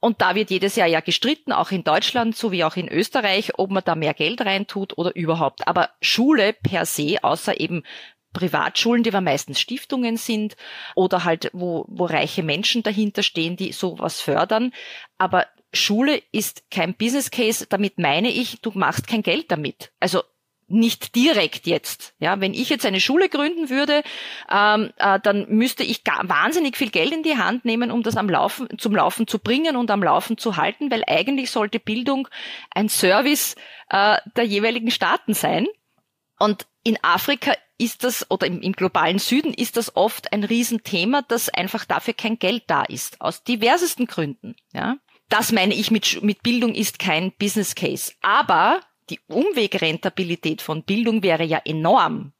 [0.00, 3.70] Und da wird jedes Jahr ja gestritten, auch in Deutschland sowie auch in Österreich, ob
[3.70, 5.66] man da mehr Geld reintut oder überhaupt.
[5.66, 7.82] Aber Schule per se, außer eben
[8.32, 10.56] Privatschulen, die aber meistens Stiftungen sind
[10.94, 14.72] oder halt, wo, wo reiche Menschen dahinter stehen, die sowas fördern.
[15.18, 17.66] Aber Schule ist kein Business Case.
[17.68, 19.92] Damit meine ich, du machst kein Geld damit.
[20.00, 20.22] Also
[20.68, 22.14] nicht direkt jetzt.
[22.18, 24.02] Ja, wenn ich jetzt eine Schule gründen würde,
[24.50, 28.28] ähm, äh, dann müsste ich wahnsinnig viel Geld in die Hand nehmen, um das am
[28.28, 32.28] Laufen, zum Laufen zu bringen und am Laufen zu halten, weil eigentlich sollte Bildung
[32.74, 33.54] ein Service
[33.90, 35.66] äh, der jeweiligen Staaten sein.
[36.38, 41.22] Und in Afrika ist das, oder im, im globalen Süden ist das oft ein Riesenthema,
[41.22, 44.56] dass einfach dafür kein Geld da ist, aus diversesten Gründen.
[44.72, 44.96] Ja.
[45.28, 48.12] Das meine ich mit, mit Bildung ist kein Business Case.
[48.22, 52.32] Aber die Umwegrentabilität von Bildung wäre ja enorm.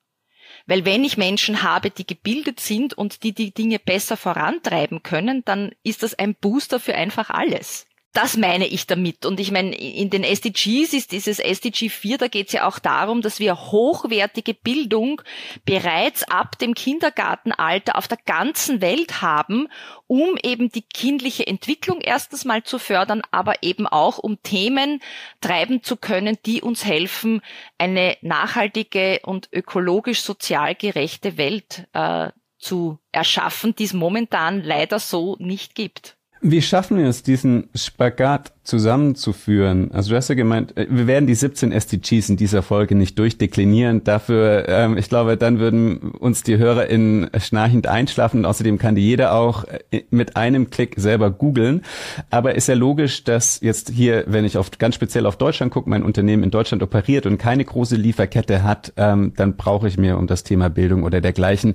[0.67, 5.45] Weil wenn ich Menschen habe, die gebildet sind und die die Dinge besser vorantreiben können,
[5.45, 7.86] dann ist das ein Booster für einfach alles.
[8.17, 9.27] Das meine ich damit.
[9.27, 12.79] Und ich meine, in den SDGs ist dieses SDG 4, da geht es ja auch
[12.79, 15.21] darum, dass wir hochwertige Bildung
[15.67, 19.69] bereits ab dem Kindergartenalter auf der ganzen Welt haben,
[20.07, 25.03] um eben die kindliche Entwicklung erstens mal zu fördern, aber eben auch um Themen
[25.43, 27.43] treiben zu können, die uns helfen,
[27.77, 35.37] eine nachhaltige und ökologisch sozial gerechte Welt äh, zu erschaffen, die es momentan leider so
[35.39, 36.16] nicht gibt.
[36.49, 39.91] Wie schaffen wir es, diesen Spagat zusammenzuführen?
[39.93, 43.19] Also du hast ja gemeint, äh, wir werden die 17 SDGs in dieser Folge nicht
[43.19, 44.05] durchdeklinieren.
[44.05, 48.45] Dafür, ähm, ich glaube, dann würden uns die Hörer in schnarchend einschlafen.
[48.45, 51.83] Außerdem kann die jeder auch äh, mit einem Klick selber googeln.
[52.31, 55.91] Aber ist ja logisch, dass jetzt hier, wenn ich auf, ganz speziell auf Deutschland gucke,
[55.91, 60.17] mein Unternehmen in Deutschland operiert und keine große Lieferkette hat, ähm, dann brauche ich mir
[60.17, 61.75] um das Thema Bildung oder dergleichen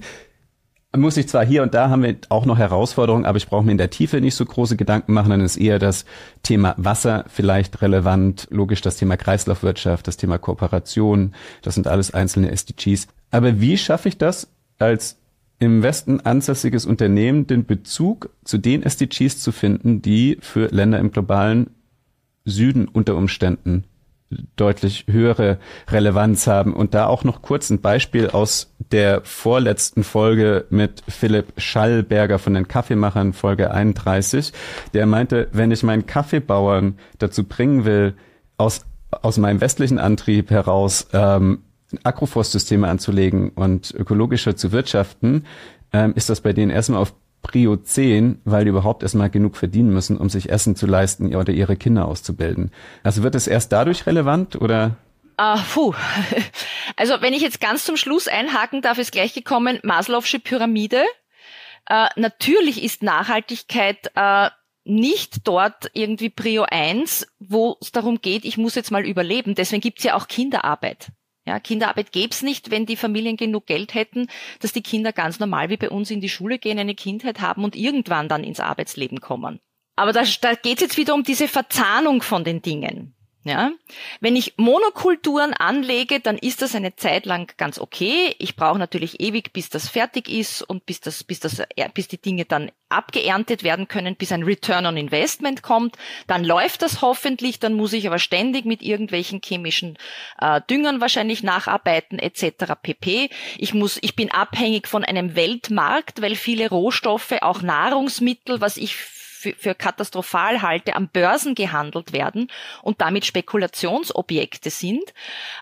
[0.98, 3.72] muss ich zwar hier und da haben wir auch noch Herausforderungen, aber ich brauche mir
[3.72, 6.06] in der Tiefe nicht so große Gedanken machen, dann ist eher das
[6.44, 12.52] Thema Wasser vielleicht relevant, logisch das Thema Kreislaufwirtschaft, das Thema Kooperation, das sind alles einzelne
[12.52, 13.08] SDGs.
[13.32, 14.50] Aber wie schaffe ich das
[14.80, 15.18] als
[15.60, 21.12] im Westen ansässiges Unternehmen den Bezug zu den SDGs zu finden, die für Länder im
[21.12, 21.70] globalen
[22.44, 23.86] Süden unter Umständen
[24.56, 26.74] deutlich höhere Relevanz haben.
[26.74, 32.54] Und da auch noch kurz ein Beispiel aus der vorletzten Folge mit Philipp Schallberger von
[32.54, 34.52] den Kaffeemachern, Folge 31.
[34.94, 38.16] Der meinte, wenn ich meinen Kaffeebauern dazu bringen will,
[38.58, 41.64] aus, aus meinem westlichen Antrieb heraus ähm,
[42.04, 45.46] Agroforstsysteme anzulegen und ökologischer zu wirtschaften,
[45.94, 49.94] ähm, ist das bei denen erstmal auf Prio 10, weil die überhaupt erstmal genug verdienen
[49.94, 52.72] müssen, um sich Essen zu leisten oder ihre Kinder auszubilden.
[53.04, 54.98] Also wird es erst dadurch relevant oder
[55.40, 55.94] Uh, puh.
[56.98, 61.04] Also wenn ich jetzt ganz zum Schluss einhaken darf, ist gleich gekommen Maslow'sche Pyramide.
[61.92, 64.50] Uh, natürlich ist Nachhaltigkeit uh,
[64.84, 69.56] nicht dort irgendwie Prio 1, wo es darum geht, ich muss jetzt mal überleben.
[69.56, 71.08] Deswegen gibt's ja auch Kinderarbeit.
[71.46, 74.28] Ja, Kinderarbeit gäb's nicht, wenn die Familien genug Geld hätten,
[74.60, 77.64] dass die Kinder ganz normal wie bei uns in die Schule gehen, eine Kindheit haben
[77.64, 79.60] und irgendwann dann ins Arbeitsleben kommen.
[79.96, 83.16] Aber da, da geht jetzt wieder um diese Verzahnung von den Dingen.
[83.44, 83.72] Ja,
[84.20, 88.36] wenn ich Monokulturen anlege, dann ist das eine Zeit lang ganz okay.
[88.38, 92.08] Ich brauche natürlich ewig, bis das fertig ist und bis das, bis das, äh, bis
[92.08, 95.98] die Dinge dann abgeerntet werden können, bis ein Return on Investment kommt.
[96.28, 97.58] Dann läuft das hoffentlich.
[97.58, 99.98] Dann muss ich aber ständig mit irgendwelchen chemischen
[100.40, 102.74] äh, Düngern wahrscheinlich nacharbeiten etc.
[102.80, 103.32] pp.
[103.58, 108.96] Ich muss, ich bin abhängig von einem Weltmarkt, weil viele Rohstoffe, auch Nahrungsmittel, was ich
[109.42, 112.52] für, für katastrophal halte, am Börsen gehandelt werden
[112.84, 115.14] und damit Spekulationsobjekte sind.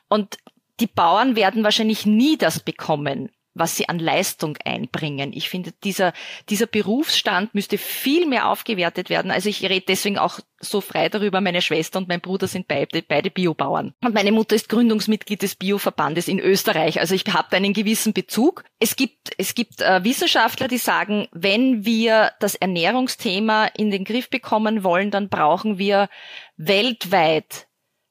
[0.10, 0.38] Und
[0.80, 5.32] die Bauern werden wahrscheinlich nie das bekommen, was sie an Leistung einbringen.
[5.34, 6.14] Ich finde, dieser,
[6.50, 9.32] dieser Berufsstand müsste viel mehr aufgewertet werden.
[9.32, 11.42] Also ich rede deswegen auch so frei darüber.
[11.42, 13.94] Meine Schwester und mein Bruder sind beide, beide Biobauern.
[14.04, 17.00] Und meine Mutter ist Gründungsmitglied des Bioverbandes in Österreich.
[17.00, 18.64] Also ich habe einen gewissen Bezug.
[18.80, 24.30] Es gibt, es gibt äh, Wissenschaftler, die sagen, wenn wir das Ernährungsthema in den Griff
[24.30, 26.10] bekommen wollen, dann brauchen wir
[26.58, 27.68] weltweit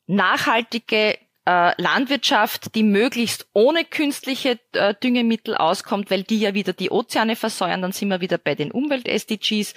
[0.06, 7.36] nachhaltige Landwirtschaft, die möglichst ohne künstliche äh, Düngemittel auskommt, weil die ja wieder die Ozeane
[7.36, 9.72] versäuern, dann sind wir wieder bei den Umwelt-SDGs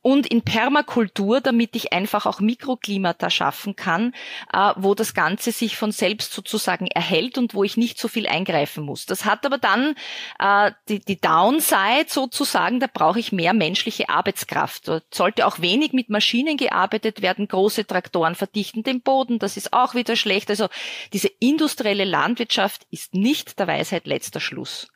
[0.00, 4.14] und in Permakultur, damit ich einfach auch Mikroklimata schaffen kann,
[4.52, 8.26] äh, wo das Ganze sich von selbst sozusagen erhält und wo ich nicht so viel
[8.26, 9.04] eingreifen muss.
[9.04, 9.94] Das hat aber dann
[10.38, 14.88] äh, die, die Downside sozusagen, da brauche ich mehr menschliche Arbeitskraft.
[14.88, 19.72] Da sollte auch wenig mit Maschinen gearbeitet werden, große Traktoren verdichten den Boden, das ist
[19.74, 20.48] auch wieder schlecht.
[20.48, 20.68] Also
[21.12, 24.88] diese industrielle Landwirtschaft ist nicht der Weisheit letzter Schluss.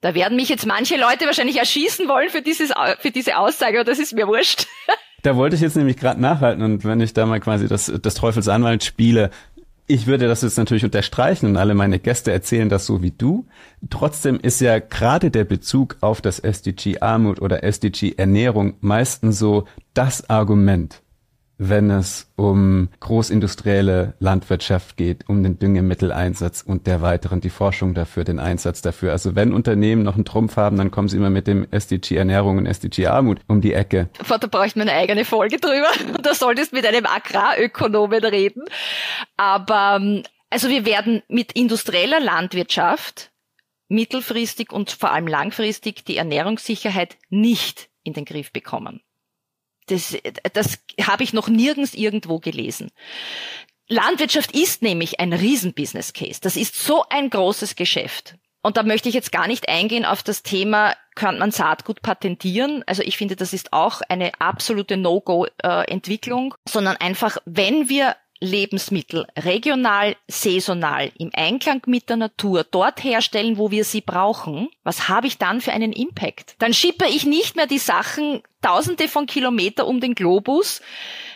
[0.00, 3.84] Da werden mich jetzt manche Leute wahrscheinlich erschießen wollen für, dieses, für diese Aussage, aber
[3.84, 4.66] das ist mir wurscht.
[5.22, 8.14] Da wollte ich jetzt nämlich gerade nachhalten und wenn ich da mal quasi das, das
[8.14, 9.30] Teufels Anwalt spiele,
[9.86, 13.46] ich würde das jetzt natürlich unterstreichen und alle meine Gäste erzählen das so wie du.
[13.90, 19.66] Trotzdem ist ja gerade der Bezug auf das SDG Armut oder SDG Ernährung meistens so
[19.92, 21.02] das Argument,
[21.58, 28.24] wenn es um großindustrielle Landwirtschaft geht, um den Düngemitteleinsatz und der weiteren, die Forschung dafür,
[28.24, 29.12] den Einsatz dafür.
[29.12, 32.58] Also wenn Unternehmen noch einen Trumpf haben, dann kommen sie immer mit dem SDG Ernährung
[32.58, 34.08] und SDG Armut um die Ecke.
[34.28, 35.88] Da bräuchte man eine eigene Folge drüber.
[36.22, 38.64] Da solltest mit einem Agrarökonomen reden.
[39.36, 43.32] Aber ähm, also wir werden mit industrieller Landwirtschaft
[43.88, 49.00] mittelfristig und vor allem langfristig die Ernährungssicherheit nicht in den Griff bekommen.
[49.86, 50.16] Das,
[50.52, 52.90] das habe ich noch nirgends irgendwo gelesen.
[53.88, 56.40] Landwirtschaft ist nämlich ein Riesen-Business Case.
[56.40, 58.36] Das ist so ein großes Geschäft.
[58.62, 62.82] Und da möchte ich jetzt gar nicht eingehen auf das Thema, kann man Saatgut patentieren?
[62.86, 70.16] Also ich finde, das ist auch eine absolute No-Go-Entwicklung, sondern einfach, wenn wir Lebensmittel regional,
[70.28, 75.38] saisonal, im Einklang mit der Natur dort herstellen, wo wir sie brauchen, was habe ich
[75.38, 76.56] dann für einen Impact?
[76.58, 80.80] Dann schippe ich nicht mehr die Sachen tausende von Kilometer um den Globus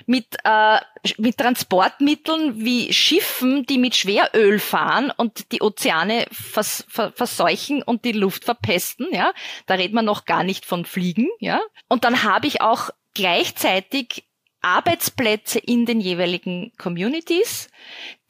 [0.06, 0.78] mit, äh,
[1.18, 8.06] mit Transportmitteln wie Schiffen, die mit Schweröl fahren und die Ozeane vers ver verseuchen und
[8.06, 9.32] die Luft verpesten, ja.
[9.66, 11.61] Da redet man noch gar nicht von Fliegen, ja.
[11.88, 14.28] Und dann habe ich auch gleichzeitig
[14.61, 17.68] Arbeitsplätze in den jeweiligen Communities,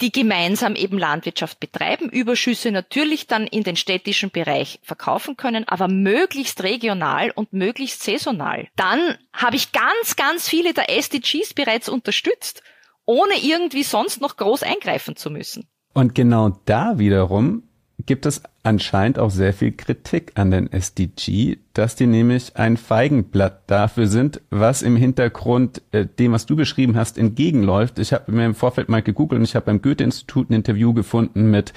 [0.01, 5.89] die gemeinsam eben Landwirtschaft betreiben, Überschüsse natürlich dann in den städtischen Bereich verkaufen können, aber
[5.89, 8.69] möglichst regional und möglichst saisonal.
[8.77, 12.63] Dann habe ich ganz, ganz viele der SDGs bereits unterstützt,
[13.07, 15.67] ohne irgendwie sonst noch groß eingreifen zu müssen.
[15.95, 17.63] Und genau da wiederum
[18.07, 23.63] gibt es anscheinend auch sehr viel Kritik an den SDG, dass die nämlich ein Feigenblatt
[23.67, 27.99] dafür sind, was im Hintergrund äh, dem, was du beschrieben hast, entgegenläuft.
[27.99, 31.51] Ich habe mir im Vorfeld mal gegoogelt und ich habe beim Goethe-Institut ein Interview gefunden
[31.51, 31.73] mit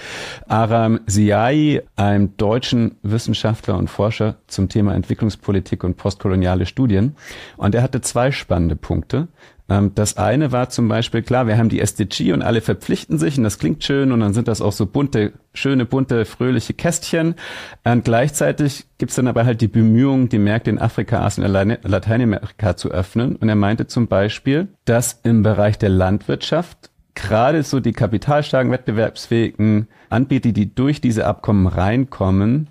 [0.49, 7.15] Aram Ziai, einem deutschen Wissenschaftler und Forscher zum Thema Entwicklungspolitik und postkoloniale Studien.
[7.55, 9.29] Und er hatte zwei spannende Punkte.
[9.71, 13.37] Ähm, das eine war zum Beispiel, klar, wir haben die SDG und alle verpflichten sich
[13.37, 17.35] und das klingt schön und dann sind das auch so bunte, schöne, bunte, fröhliche Kästchen.
[17.83, 22.75] Und gleichzeitig gibt's dann aber halt die Bemühungen, die Märkte in Afrika, Asien und Lateinamerika
[22.75, 23.35] zu öffnen.
[23.35, 29.87] Und er meinte zum Beispiel, dass im Bereich der Landwirtschaft gerade so die kapitalstarken, wettbewerbsfähigen
[30.09, 32.67] Anbieter, die durch diese Abkommen reinkommen,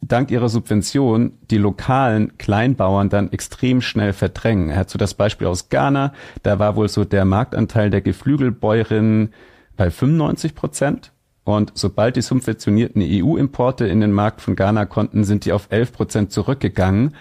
[0.00, 4.70] dank ihrer Subvention die lokalen Kleinbauern dann extrem schnell verdrängen.
[4.70, 9.32] Er hat so das Beispiel aus Ghana, da war wohl so der Marktanteil der Geflügelbäuerinnen
[9.76, 11.11] bei 95 Prozent
[11.44, 15.92] Und sobald die subventionierten EU-Importe in den Markt von Ghana konnten, sind die auf 11
[15.92, 17.16] Prozent zurückgegangen.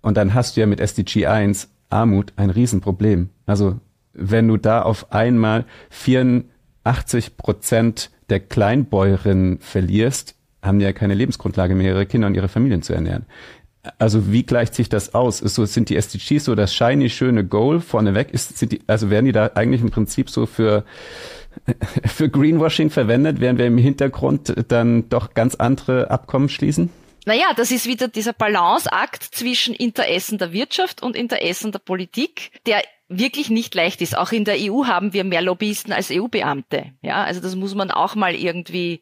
[0.00, 3.30] Und dann hast du ja mit SDG 1 Armut ein Riesenproblem.
[3.46, 3.80] Also
[4.12, 11.74] wenn du da auf einmal 84 Prozent der Kleinbäuerinnen verlierst, haben die ja keine Lebensgrundlage
[11.74, 13.26] mehr, ihre Kinder und ihre Familien zu ernähren.
[13.98, 15.40] Also wie gleicht sich das aus?
[15.40, 18.32] Ist so, sind die SDGs so das shiny, schöne Goal vorneweg?
[18.32, 20.84] Ist, sind die, also werden die da eigentlich im Prinzip so für,
[22.06, 26.90] für Greenwashing verwendet, während wir im Hintergrund dann doch ganz andere Abkommen schließen?
[27.26, 32.82] Naja, das ist wieder dieser Balanceakt zwischen Interessen der Wirtschaft und Interessen der Politik, der
[33.08, 34.16] wirklich nicht leicht ist.
[34.16, 36.92] Auch in der EU haben wir mehr Lobbyisten als EU-Beamte.
[37.02, 39.00] Ja, also das muss man auch mal irgendwie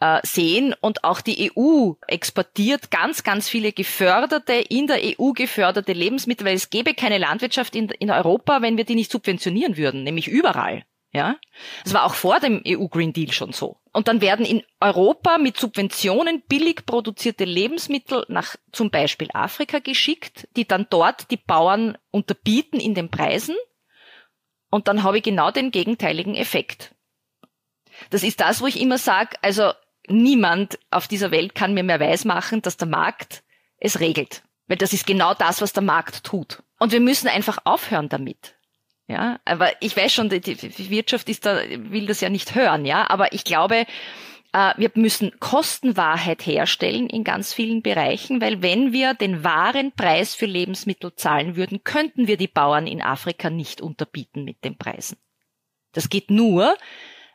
[0.00, 0.74] äh, sehen.
[0.80, 6.56] Und auch die EU exportiert ganz, ganz viele geförderte, in der EU geförderte Lebensmittel, weil
[6.56, 10.84] es gäbe keine Landwirtschaft in, in Europa, wenn wir die nicht subventionieren würden, nämlich überall.
[11.12, 11.36] Ja,
[11.82, 13.80] das war auch vor dem EU Green Deal schon so.
[13.92, 20.46] Und dann werden in Europa mit Subventionen billig produzierte Lebensmittel nach zum Beispiel Afrika geschickt,
[20.54, 23.56] die dann dort die Bauern unterbieten in den Preisen.
[24.70, 26.94] Und dann habe ich genau den gegenteiligen Effekt.
[28.10, 29.72] Das ist das, wo ich immer sage, also
[30.10, 33.42] niemand auf dieser Welt kann mir mehr weismachen, dass der Markt
[33.78, 34.42] es regelt.
[34.66, 36.62] Weil das ist genau das, was der Markt tut.
[36.78, 38.54] Und wir müssen einfach aufhören damit.
[39.08, 43.10] Ja, aber ich weiß schon, die, Wirtschaft ist da, will das ja nicht hören, ja,
[43.10, 43.84] aber ich glaube,
[44.52, 50.36] äh, wir müssen Kostenwahrheit herstellen in ganz vielen Bereichen, weil wenn wir den wahren Preis
[50.36, 55.18] für Lebensmittel zahlen würden, könnten wir die Bauern in Afrika nicht unterbieten mit den Preisen.
[55.92, 56.76] Das geht nur,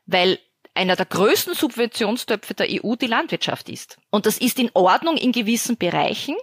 [0.06, 0.40] weil
[0.76, 3.98] einer der größten Subventionstöpfe der EU die Landwirtschaft ist.
[4.12, 6.36] Und das ist in Ordnung in gewissen Bereichen,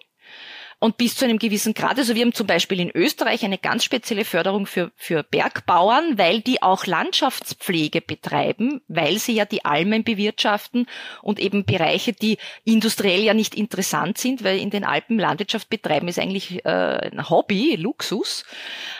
[0.82, 1.96] und bis zu einem gewissen Grad.
[1.96, 6.40] Also wir haben zum Beispiel in Österreich eine ganz spezielle Förderung für, für Bergbauern, weil
[6.40, 10.86] die auch Landschaftspflege betreiben, weil sie ja die Almen bewirtschaften
[11.22, 16.08] und eben Bereiche, die industriell ja nicht interessant sind, weil in den Alpen Landwirtschaft betreiben
[16.08, 18.44] ist eigentlich äh, ein Hobby, Luxus.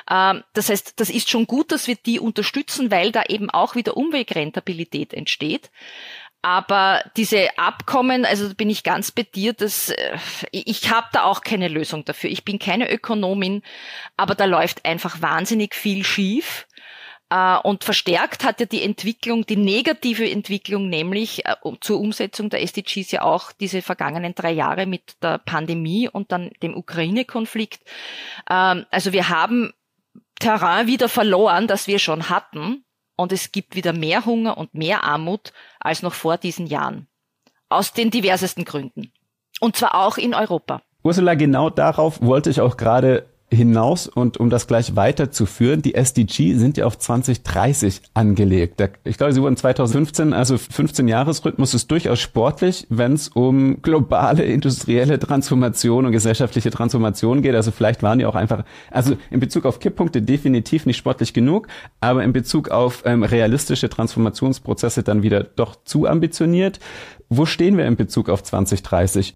[0.09, 3.75] Ähm, das heißt, das ist schon gut, dass wir die unterstützen, weil da eben auch
[3.75, 5.73] wieder Umwegrentabilität entsteht.
[6.42, 9.24] Aber diese Abkommen, also bin ich ganz bei
[9.57, 10.18] dass äh,
[10.50, 12.31] ich habe da auch keine Lösung dafür.
[12.31, 13.62] Ich bin keine Ökonomin,
[14.16, 16.66] aber da läuft einfach wahnsinnig viel schief.
[17.31, 22.62] Äh, und verstärkt hat ja die Entwicklung, die negative Entwicklung, nämlich äh, zur Umsetzung der
[22.62, 27.83] SDGs ja auch diese vergangenen drei Jahre mit der Pandemie und dann dem Ukraine-Konflikt.
[28.50, 29.72] Ähm, also wir haben
[30.40, 32.85] Terrain wieder verloren, das wir schon hatten
[33.22, 37.06] und es gibt wieder mehr Hunger und mehr Armut als noch vor diesen Jahren.
[37.68, 39.12] Aus den diversesten Gründen.
[39.61, 40.82] Und zwar auch in Europa.
[41.02, 46.55] Ursula, genau darauf wollte ich auch gerade hinaus und um das gleich weiterzuführen, die SDG
[46.55, 48.83] sind ja auf 2030 angelegt.
[49.05, 54.45] Ich glaube, sie wurden 2015, also 15 Jahresrhythmus ist durchaus sportlich, wenn es um globale
[54.45, 57.55] industrielle Transformation und gesellschaftliche Transformation geht.
[57.55, 61.69] Also vielleicht waren die auch einfach, also in Bezug auf Kipppunkte definitiv nicht sportlich genug,
[62.01, 66.81] aber in Bezug auf ähm, realistische Transformationsprozesse dann wieder doch zu ambitioniert.
[67.29, 69.35] Wo stehen wir in Bezug auf 2030?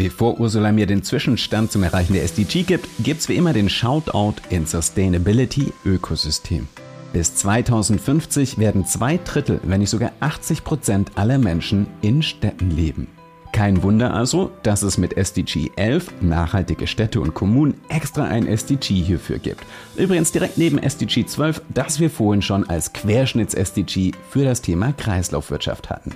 [0.00, 4.36] Bevor Ursula mir den Zwischenstand zum Erreichen der SDG gibt, gibt's wie immer den Shoutout
[4.48, 6.68] in Sustainability Ökosystem.
[7.12, 13.08] Bis 2050 werden zwei Drittel, wenn nicht sogar 80 Prozent aller Menschen in Städten leben.
[13.52, 19.02] Kein Wunder also, dass es mit SDG 11 nachhaltige Städte und Kommunen extra ein SDG
[19.02, 19.66] hierfür gibt.
[19.96, 25.90] Übrigens direkt neben SDG 12, das wir vorhin schon als Querschnitts-SDG für das Thema Kreislaufwirtschaft
[25.90, 26.12] hatten.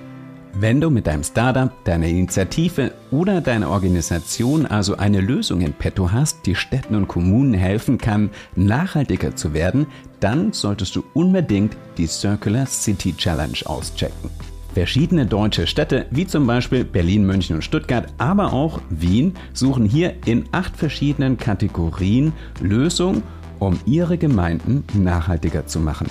[0.57, 6.13] Wenn du mit deinem Startup, deiner Initiative oder deiner Organisation also eine Lösung in petto
[6.13, 9.89] hast, die Städten und Kommunen helfen kann, nachhaltiger zu werden,
[10.21, 14.31] dann solltest du unbedingt die Circular City Challenge auschecken.
[14.75, 20.15] Verschiedene deutsche Städte, wie zum Beispiel Berlin, München und Stuttgart, aber auch Wien, suchen hier
[20.25, 23.25] in acht verschiedenen Kategorien Lösungen,
[23.59, 26.07] um ihre Gemeinden nachhaltiger zu machen.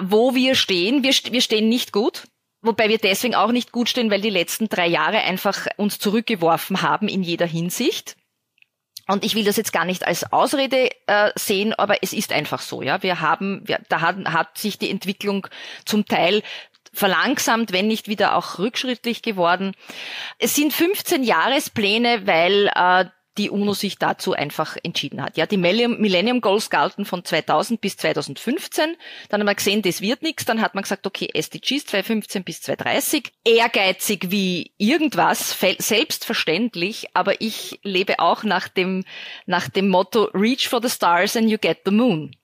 [0.00, 1.02] wo wir stehen.
[1.02, 2.22] Wir, wir stehen nicht gut.
[2.62, 6.80] Wobei wir deswegen auch nicht gut stehen, weil die letzten drei Jahre einfach uns zurückgeworfen
[6.80, 8.16] haben in jeder Hinsicht.
[9.12, 12.62] Und ich will das jetzt gar nicht als Ausrede äh, sehen, aber es ist einfach
[12.62, 13.02] so, ja.
[13.02, 15.46] Wir haben, wir, da hat, hat sich die Entwicklung
[15.84, 16.42] zum Teil
[16.94, 19.72] verlangsamt, wenn nicht wieder auch rückschrittlich geworden.
[20.38, 23.04] Es sind 15 Jahrespläne, weil äh,
[23.38, 25.36] die UNO sich dazu einfach entschieden hat.
[25.36, 28.96] Ja, die Millennium Goals galten von 2000 bis 2015.
[29.28, 30.44] Dann haben wir gesehen, das wird nichts.
[30.44, 33.32] Dann hat man gesagt, okay, SDGs 2015 bis 2030.
[33.44, 37.06] Ehrgeizig wie irgendwas, selbstverständlich.
[37.14, 39.04] Aber ich lebe auch nach dem,
[39.46, 42.36] nach dem Motto Reach for the stars and you get the moon.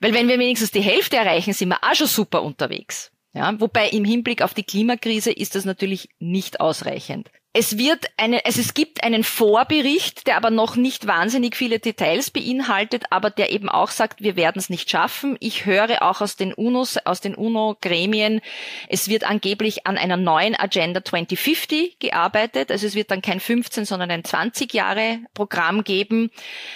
[0.00, 3.10] Weil wenn wir wenigstens die Hälfte erreichen, sind wir auch schon super unterwegs.
[3.34, 7.30] Ja, wobei im Hinblick auf die Klimakrise ist das natürlich nicht ausreichend.
[7.54, 12.30] Es wird eine, also es gibt einen Vorbericht, der aber noch nicht wahnsinnig viele Details
[12.30, 15.36] beinhaltet, aber der eben auch sagt, wir werden es nicht schaffen.
[15.38, 18.40] Ich höre auch aus den UNOs, aus den UNO-Gremien,
[18.88, 22.70] es wird angeblich an einer neuen Agenda 2050 gearbeitet.
[22.70, 26.30] Also es wird dann kein 15, sondern ein 20 Jahre Programm geben,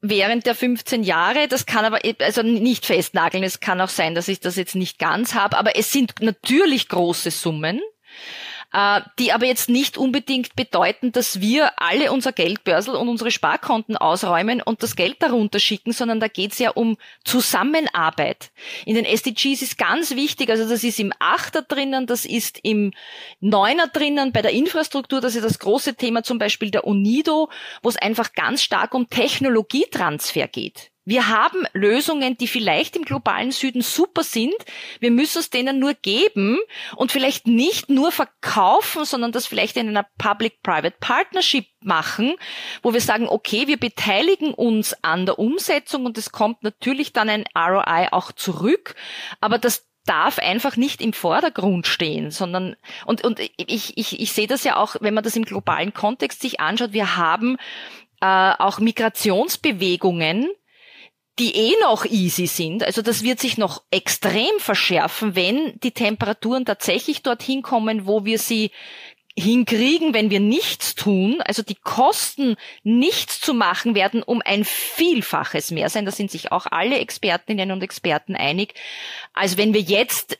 [0.00, 1.48] während der 15 Jahre.
[1.48, 3.44] Das kann aber also nicht festnageln.
[3.44, 5.56] Es kann auch sein, dass ich das jetzt nicht ganz habe.
[5.58, 7.80] Aber es sind natürlich große Summen
[9.20, 14.60] die aber jetzt nicht unbedingt bedeuten, dass wir alle unser Geldbörsel und unsere Sparkonten ausräumen
[14.60, 18.50] und das Geld darunter schicken, sondern da geht es ja um Zusammenarbeit.
[18.84, 22.92] In den SDGs ist ganz wichtig, also das ist im Achter drinnen, das ist im
[23.40, 27.50] Neuner drinnen, bei der Infrastruktur, das ist das große Thema zum Beispiel der UNIDO,
[27.82, 30.90] wo es einfach ganz stark um Technologietransfer geht.
[31.04, 34.54] Wir haben Lösungen, die vielleicht im globalen Süden super sind.
[35.00, 36.58] Wir müssen es denen nur geben
[36.96, 42.34] und vielleicht nicht nur verkaufen, sondern das vielleicht in einer Public-Private Partnership machen,
[42.82, 47.28] wo wir sagen, okay, wir beteiligen uns an der Umsetzung und es kommt natürlich dann
[47.28, 48.94] ein ROI auch zurück,
[49.40, 52.76] aber das darf einfach nicht im Vordergrund stehen, sondern
[53.06, 56.40] und und ich ich ich sehe das ja auch, wenn man das im globalen Kontext
[56.42, 57.56] sich anschaut, wir haben
[58.20, 60.48] äh, auch Migrationsbewegungen,
[61.38, 62.84] die eh noch easy sind.
[62.84, 68.38] Also das wird sich noch extrem verschärfen, wenn die Temperaturen tatsächlich dorthin kommen, wo wir
[68.38, 68.70] sie
[69.36, 71.40] hinkriegen, wenn wir nichts tun.
[71.42, 76.06] Also die Kosten, nichts zu machen, werden um ein Vielfaches mehr sein.
[76.06, 78.74] Da sind sich auch alle Expertinnen und Experten einig.
[79.32, 80.38] als wenn wir jetzt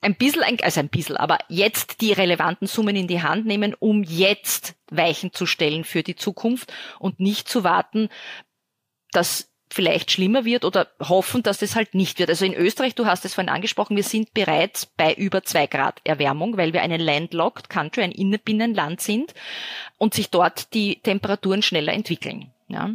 [0.00, 4.02] ein bisschen, also ein bisschen, aber jetzt die relevanten Summen in die Hand nehmen, um
[4.02, 8.08] jetzt Weichen zu stellen für die Zukunft und nicht zu warten,
[9.12, 12.28] dass vielleicht schlimmer wird oder hoffen, dass es halt nicht wird.
[12.28, 16.00] Also in Österreich, du hast es vorhin angesprochen, wir sind bereits bei über zwei Grad
[16.04, 19.34] Erwärmung, weil wir eine landlocked Country, ein Innenbinnenland sind
[19.98, 22.50] und sich dort die Temperaturen schneller entwickeln.
[22.68, 22.90] Ja.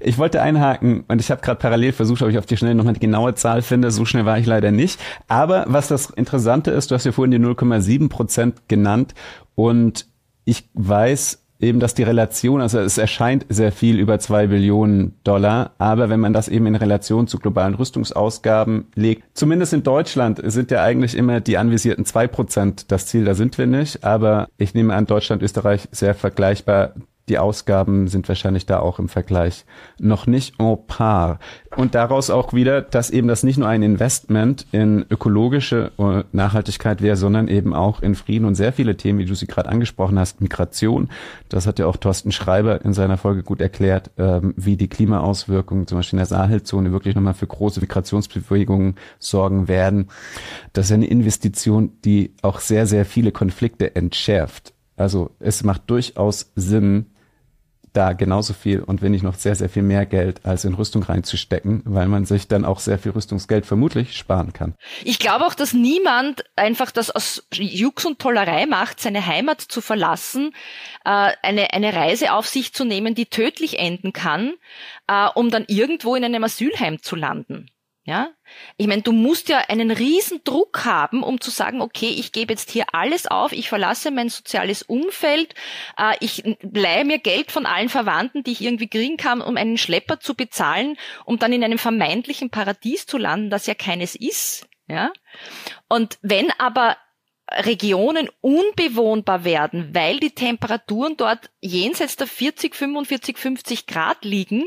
[0.00, 2.94] Ich wollte einhaken und ich habe gerade parallel versucht, ob ich auf die Schnelle nochmal
[2.94, 3.90] die genaue Zahl finde.
[3.90, 4.98] So schnell war ich leider nicht.
[5.28, 9.14] Aber was das Interessante ist, du hast ja vorhin die 0,7 Prozent genannt
[9.54, 10.06] und
[10.44, 15.72] ich weiß eben, dass die Relation, also es erscheint sehr viel über zwei Billionen Dollar,
[15.78, 20.70] aber wenn man das eben in Relation zu globalen Rüstungsausgaben legt, zumindest in Deutschland sind
[20.70, 24.74] ja eigentlich immer die anvisierten zwei Prozent das Ziel, da sind wir nicht, aber ich
[24.74, 26.94] nehme an, Deutschland, Österreich sehr vergleichbar
[27.28, 29.64] die Ausgaben sind wahrscheinlich da auch im Vergleich
[29.98, 31.38] noch nicht en par.
[31.74, 37.00] Und daraus auch wieder, dass eben das nicht nur ein Investment in ökologische äh, Nachhaltigkeit
[37.00, 40.18] wäre, sondern eben auch in Frieden und sehr viele Themen, wie du sie gerade angesprochen
[40.18, 41.08] hast, Migration.
[41.48, 45.86] Das hat ja auch Thorsten Schreiber in seiner Folge gut erklärt, ähm, wie die Klimaauswirkungen
[45.86, 50.08] zum Beispiel in der Sahelzone wirklich nochmal für große Migrationsbewegungen sorgen werden.
[50.74, 54.74] Das ist eine Investition, die auch sehr, sehr viele Konflikte entschärft.
[54.96, 57.06] Also es macht durchaus Sinn,
[57.94, 61.02] da genauso viel und wenn nicht noch sehr, sehr viel mehr Geld als in Rüstung
[61.02, 64.74] reinzustecken, weil man sich dann auch sehr viel Rüstungsgeld vermutlich sparen kann.
[65.04, 69.80] Ich glaube auch, dass niemand einfach das aus Jux und Tollerei macht, seine Heimat zu
[69.80, 70.52] verlassen,
[71.04, 74.54] äh, eine, eine Reise auf sich zu nehmen, die tödlich enden kann,
[75.06, 77.70] äh, um dann irgendwo in einem Asylheim zu landen.
[78.06, 78.28] Ja,
[78.76, 82.52] ich meine, du musst ja einen riesen Druck haben, um zu sagen, okay, ich gebe
[82.52, 85.54] jetzt hier alles auf, ich verlasse mein soziales Umfeld,
[85.96, 89.78] äh, ich leihe mir Geld von allen Verwandten, die ich irgendwie kriegen kann, um einen
[89.78, 94.68] Schlepper zu bezahlen, um dann in einem vermeintlichen Paradies zu landen, das ja keines ist.
[94.86, 95.10] Ja,
[95.88, 96.98] und wenn aber
[97.50, 104.64] Regionen unbewohnbar werden, weil die Temperaturen dort jenseits der 40, 45, 50 Grad liegen,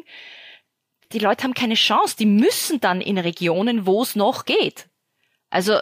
[1.12, 2.16] die Leute haben keine Chance.
[2.18, 4.88] Die müssen dann in Regionen, wo es noch geht.
[5.50, 5.80] Also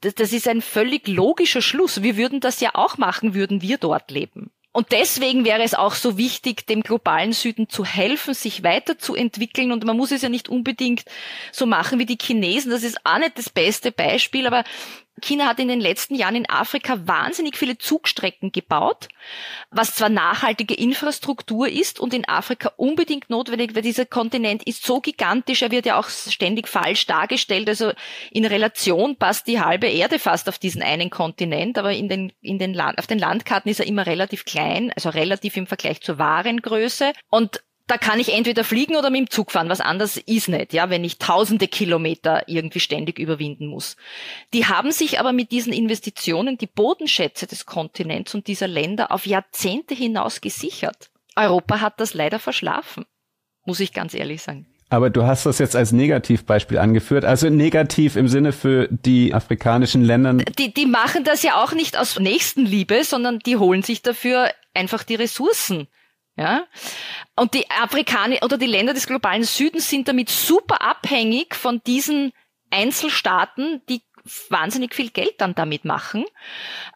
[0.00, 2.02] das ist ein völlig logischer Schluss.
[2.02, 4.50] Wir würden das ja auch machen, würden wir dort leben.
[4.72, 9.72] Und deswegen wäre es auch so wichtig, dem globalen Süden zu helfen, sich weiterzuentwickeln.
[9.72, 11.04] Und man muss es ja nicht unbedingt
[11.50, 12.70] so machen wie die Chinesen.
[12.70, 14.64] Das ist auch nicht das beste Beispiel, aber
[15.22, 19.08] China hat in den letzten Jahren in Afrika wahnsinnig viele Zugstrecken gebaut,
[19.70, 25.00] was zwar nachhaltige Infrastruktur ist und in Afrika unbedingt notwendig, weil dieser Kontinent ist so
[25.00, 27.68] gigantisch, er wird ja auch ständig falsch dargestellt.
[27.68, 27.92] Also
[28.30, 32.58] in Relation passt die halbe Erde fast auf diesen einen Kontinent, aber in den, in
[32.58, 36.18] den Land, auf den Landkarten ist er immer relativ klein, also relativ im Vergleich zur
[36.18, 37.12] wahren Größe.
[37.30, 39.68] Und da kann ich entweder fliegen oder mit dem Zug fahren.
[39.68, 43.96] Was anderes ist nicht, ja, wenn ich tausende Kilometer irgendwie ständig überwinden muss.
[44.52, 49.26] Die haben sich aber mit diesen Investitionen die Bodenschätze des Kontinents und dieser Länder auf
[49.26, 51.10] Jahrzehnte hinaus gesichert.
[51.36, 53.04] Europa hat das leider verschlafen,
[53.64, 54.66] muss ich ganz ehrlich sagen.
[54.88, 60.02] Aber du hast das jetzt als Negativbeispiel angeführt, also negativ im Sinne für die afrikanischen
[60.02, 60.34] Länder.
[60.34, 65.02] Die, die machen das ja auch nicht aus Nächstenliebe, sondern die holen sich dafür einfach
[65.02, 65.88] die Ressourcen.
[66.36, 66.66] Ja?
[67.34, 72.32] Und die Afrikaner oder die Länder des globalen Südens sind damit super abhängig von diesen
[72.70, 74.02] Einzelstaaten, die
[74.50, 76.24] wahnsinnig viel Geld dann damit machen.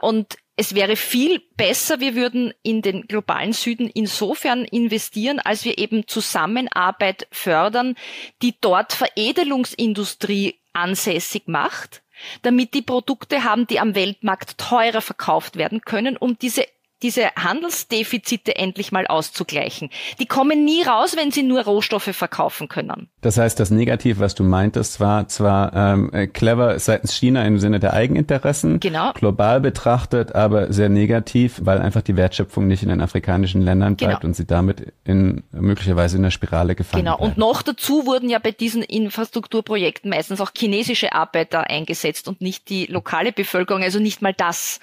[0.00, 5.78] Und es wäre viel besser, wir würden in den globalen Süden insofern investieren, als wir
[5.78, 7.94] eben Zusammenarbeit fördern,
[8.42, 12.02] die dort Veredelungsindustrie ansässig macht,
[12.42, 16.66] damit die Produkte haben, die am Weltmarkt teurer verkauft werden können, um diese
[17.02, 19.90] diese Handelsdefizite endlich mal auszugleichen.
[20.18, 23.08] Die kommen nie raus, wenn sie nur Rohstoffe verkaufen können.
[23.20, 27.80] Das heißt, das Negativ, was du meintest, war zwar ähm, clever seitens China im Sinne
[27.80, 29.12] der Eigeninteressen, genau.
[29.12, 34.20] global betrachtet, aber sehr negativ, weil einfach die Wertschöpfung nicht in den afrikanischen Ländern bleibt
[34.20, 34.28] genau.
[34.28, 37.16] und sie damit in möglicherweise in der Spirale gefangen Genau.
[37.16, 37.32] Bleiben.
[37.32, 42.68] Und noch dazu wurden ja bei diesen Infrastrukturprojekten meistens auch chinesische Arbeiter eingesetzt und nicht
[42.68, 43.82] die lokale Bevölkerung.
[43.82, 44.80] Also nicht mal das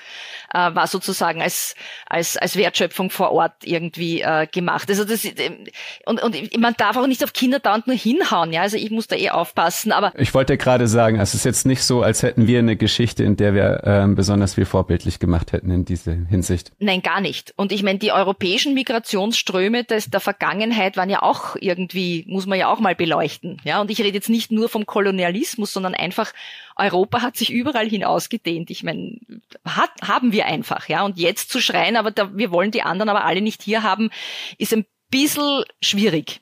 [0.54, 1.76] äh, war sozusagen als
[2.06, 4.90] als, als Wertschöpfung vor Ort irgendwie äh, gemacht.
[4.90, 5.66] Also das ähm,
[6.06, 7.96] und, und man darf auch nicht auf Kinder dauernd nur
[8.28, 8.62] hinhauen, ja.
[8.62, 9.92] Also ich muss da eh aufpassen.
[9.92, 13.24] Aber ich wollte gerade sagen, es ist jetzt nicht so, als hätten wir eine Geschichte,
[13.24, 16.72] in der wir ähm, besonders viel vorbildlich gemacht hätten in diese Hinsicht.
[16.80, 17.54] Nein, gar nicht.
[17.56, 22.60] Und ich meine, die europäischen Migrationsströme des, der Vergangenheit waren ja auch irgendwie, muss man
[22.60, 23.62] ja auch mal beleuchten.
[23.64, 26.34] Ja, und ich rede jetzt nicht nur vom Kolonialismus, sondern einfach
[26.76, 28.70] Europa hat sich überall hin ausgedehnt.
[28.70, 29.18] Ich meine,
[29.66, 31.04] hat, haben wir einfach, ja.
[31.04, 34.10] Und jetzt zu schreien, aber da, wir wollen die anderen aber alle nicht hier haben,
[34.58, 36.42] ist ein bisschen schwierig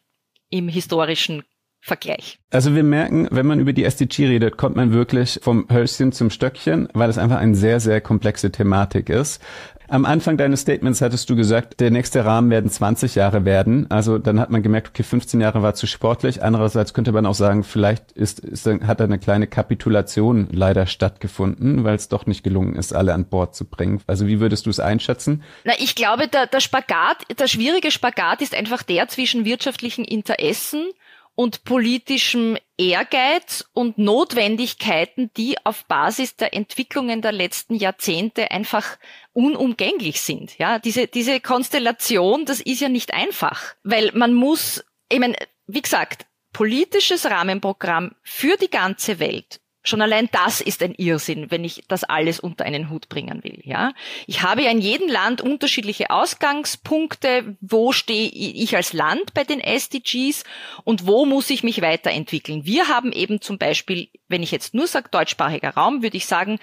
[0.49, 1.43] im historischen
[1.85, 2.39] Vergleich.
[2.49, 6.31] Also wir merken, wenn man über die SDG redet, kommt man wirklich vom Hölzchen zum
[6.31, 9.39] Stöckchen, weil es einfach eine sehr, sehr komplexe Thematik ist.
[9.87, 13.85] Am Anfang deines Statements hattest du gesagt, der nächste Rahmen werden 20 Jahre werden.
[13.91, 16.41] Also dann hat man gemerkt, okay, 15 Jahre war zu sportlich.
[16.41, 21.93] Andererseits könnte man auch sagen, vielleicht ist, ist hat eine kleine Kapitulation leider stattgefunden, weil
[21.93, 24.01] es doch nicht gelungen ist, alle an Bord zu bringen.
[24.07, 25.43] Also wie würdest du es einschätzen?
[25.65, 30.87] Na, ich glaube, der, der Spagat, der schwierige Spagat ist einfach der zwischen wirtschaftlichen Interessen
[31.35, 38.97] und politischem Ehrgeiz und Notwendigkeiten, die auf Basis der Entwicklungen der letzten Jahrzehnte einfach
[39.33, 40.57] unumgänglich sind.
[40.57, 45.35] Ja, diese, diese Konstellation, das ist ja nicht einfach, weil man muss, ich meine,
[45.67, 51.63] wie gesagt, politisches Rahmenprogramm für die ganze Welt Schon allein das ist ein Irrsinn, wenn
[51.63, 53.93] ich das alles unter einen Hut bringen will, ja.
[54.25, 57.55] Ich habe ja in jedem Land unterschiedliche Ausgangspunkte.
[57.61, 60.43] Wo stehe ich als Land bei den SDGs
[60.83, 62.65] und wo muss ich mich weiterentwickeln?
[62.65, 66.59] Wir haben eben zum Beispiel, wenn ich jetzt nur sage deutschsprachiger Raum, würde ich sagen,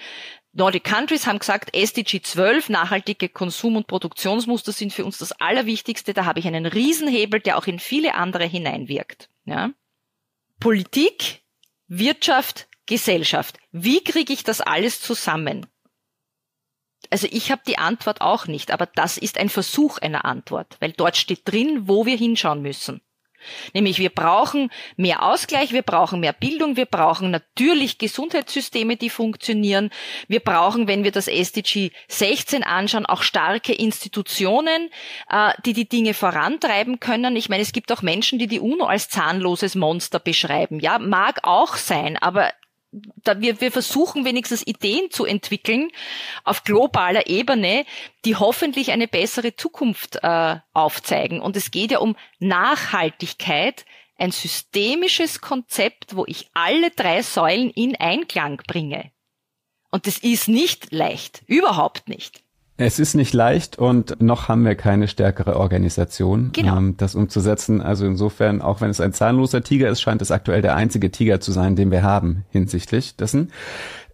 [0.51, 6.13] Nordic Countries haben gesagt, SDG 12, nachhaltige Konsum- und Produktionsmuster sind für uns das Allerwichtigste.
[6.13, 9.29] Da habe ich einen Riesenhebel, der auch in viele andere hineinwirkt.
[9.45, 9.71] Ja?
[10.59, 11.41] Politik,
[11.87, 13.57] Wirtschaft, Gesellschaft.
[13.71, 15.65] Wie kriege ich das alles zusammen?
[17.09, 20.93] Also ich habe die Antwort auch nicht, aber das ist ein Versuch einer Antwort, weil
[20.93, 23.01] dort steht drin, wo wir hinschauen müssen.
[23.73, 29.89] Nämlich wir brauchen mehr Ausgleich, wir brauchen mehr Bildung, wir brauchen natürlich Gesundheitssysteme, die funktionieren.
[30.27, 34.89] Wir brauchen, wenn wir das SDG 16 anschauen, auch starke Institutionen,
[35.29, 37.35] äh, die die Dinge vorantreiben können.
[37.35, 40.79] Ich meine, es gibt auch Menschen, die die UNO als zahnloses Monster beschreiben.
[40.79, 42.51] Ja, mag auch sein, aber
[43.23, 45.89] da wir, wir versuchen wenigstens Ideen zu entwickeln
[46.43, 47.85] auf globaler Ebene,
[48.25, 51.41] die hoffentlich eine bessere Zukunft äh, aufzeigen.
[51.41, 53.85] Und es geht ja um Nachhaltigkeit,
[54.17, 59.11] ein systemisches Konzept, wo ich alle drei Säulen in Einklang bringe.
[59.89, 62.42] Und das ist nicht leicht, überhaupt nicht.
[62.75, 66.77] Es ist nicht leicht und noch haben wir keine stärkere Organisation, genau.
[66.77, 67.81] ähm, das umzusetzen.
[67.81, 71.39] Also insofern, auch wenn es ein zahnloser Tiger ist, scheint es aktuell der einzige Tiger
[71.39, 73.51] zu sein, den wir haben hinsichtlich dessen.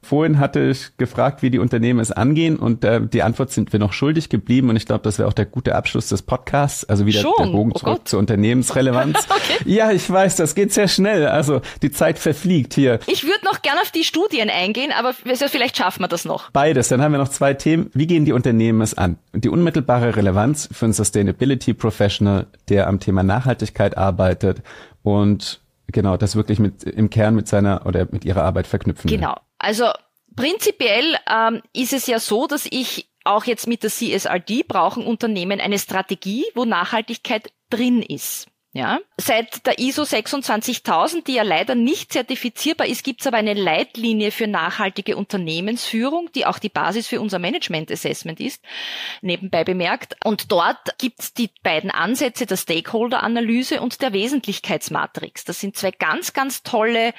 [0.01, 3.79] Vorhin hatte ich gefragt, wie die Unternehmen es angehen und äh, die Antwort sind wir
[3.79, 7.05] noch schuldig geblieben und ich glaube, das wäre auch der gute Abschluss des Podcasts, also
[7.05, 7.33] wieder Schon?
[7.37, 8.07] der Bogen oh zurück Gott.
[8.07, 9.27] zur Unternehmensrelevanz.
[9.29, 9.63] okay.
[9.65, 12.99] Ja, ich weiß, das geht sehr schnell, also die Zeit verfliegt hier.
[13.07, 16.49] Ich würde noch gerne auf die Studien eingehen, aber vielleicht schaffen wir das noch.
[16.51, 17.91] Beides, dann haben wir noch zwei Themen.
[17.93, 19.17] Wie gehen die Unternehmen es an?
[19.33, 24.61] Die unmittelbare Relevanz für einen Sustainability Professional, der am Thema Nachhaltigkeit arbeitet
[25.03, 25.61] und
[25.91, 29.09] genau das wirklich mit im Kern mit seiner oder mit ihrer Arbeit verknüpfen.
[29.09, 29.35] Genau.
[29.57, 29.85] Also
[30.35, 35.59] prinzipiell ähm, ist es ja so, dass ich auch jetzt mit der CSRD brauchen Unternehmen
[35.59, 38.47] eine Strategie, wo Nachhaltigkeit drin ist.
[38.79, 43.53] Ja, seit der ISO 26000, die ja leider nicht zertifizierbar ist, gibt es aber eine
[43.53, 48.63] Leitlinie für nachhaltige Unternehmensführung, die auch die Basis für unser Management Assessment ist,
[49.21, 50.15] nebenbei bemerkt.
[50.23, 55.43] Und dort gibt es die beiden Ansätze der Stakeholder-Analyse und der Wesentlichkeitsmatrix.
[55.43, 57.13] Das sind zwei ganz, ganz tolle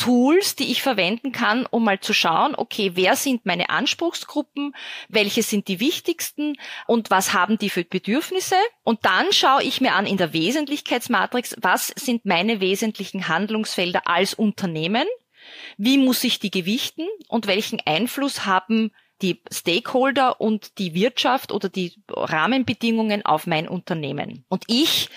[0.00, 4.74] Tools, die ich verwenden kann, um mal zu schauen, okay, wer sind meine Anspruchsgruppen,
[5.10, 6.54] welche sind die wichtigsten
[6.86, 8.56] und was haben die für Bedürfnisse?
[8.82, 14.32] Und dann schaue ich mir an in der Wesentlichkeitsmatrix, was sind meine wesentlichen Handlungsfelder als
[14.32, 15.04] Unternehmen?
[15.76, 21.68] Wie muss ich die gewichten und welchen Einfluss haben die Stakeholder und die Wirtschaft oder
[21.68, 24.46] die Rahmenbedingungen auf mein Unternehmen.
[24.48, 25.10] Und ich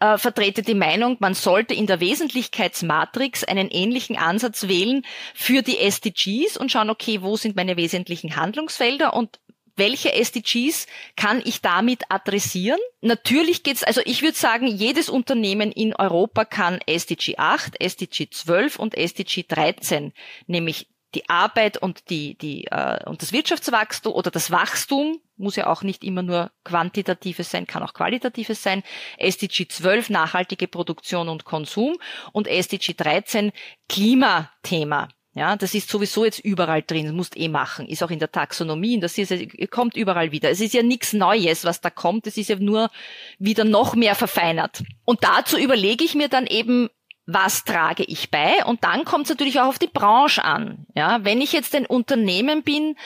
[0.00, 5.78] äh, vertrete die Meinung, man sollte in der Wesentlichkeitsmatrix einen ähnlichen Ansatz wählen für die
[5.78, 9.40] SDGs und schauen, okay, wo sind meine wesentlichen Handlungsfelder und
[9.78, 10.86] welche SDGs
[11.16, 12.80] kann ich damit adressieren?
[13.00, 18.78] Natürlich geht's, also ich würde sagen, jedes Unternehmen in Europa kann SDG 8, SDG 12
[18.78, 20.12] und SDG 13,
[20.48, 25.68] nämlich die Arbeit und die, die, äh, und das Wirtschaftswachstum oder das Wachstum muss ja
[25.68, 28.82] auch nicht immer nur quantitatives sein, kann auch qualitatives sein.
[29.16, 31.96] SDG 12 nachhaltige Produktion und Konsum
[32.32, 33.52] und SDG 13
[33.88, 35.08] Klimathema.
[35.34, 38.32] Ja, das ist sowieso jetzt überall drin, das musst eh machen, ist auch in der
[38.32, 39.32] Taxonomie, das ist,
[39.70, 40.50] kommt überall wieder.
[40.50, 42.90] Es ist ja nichts Neues, was da kommt, es ist ja nur
[43.38, 44.82] wieder noch mehr verfeinert.
[45.04, 46.88] Und dazu überlege ich mir dann eben,
[47.30, 48.64] was trage ich bei?
[48.64, 50.86] Und dann kommt es natürlich auch auf die Branche an.
[50.94, 52.96] Ja, wenn ich jetzt ein Unternehmen bin,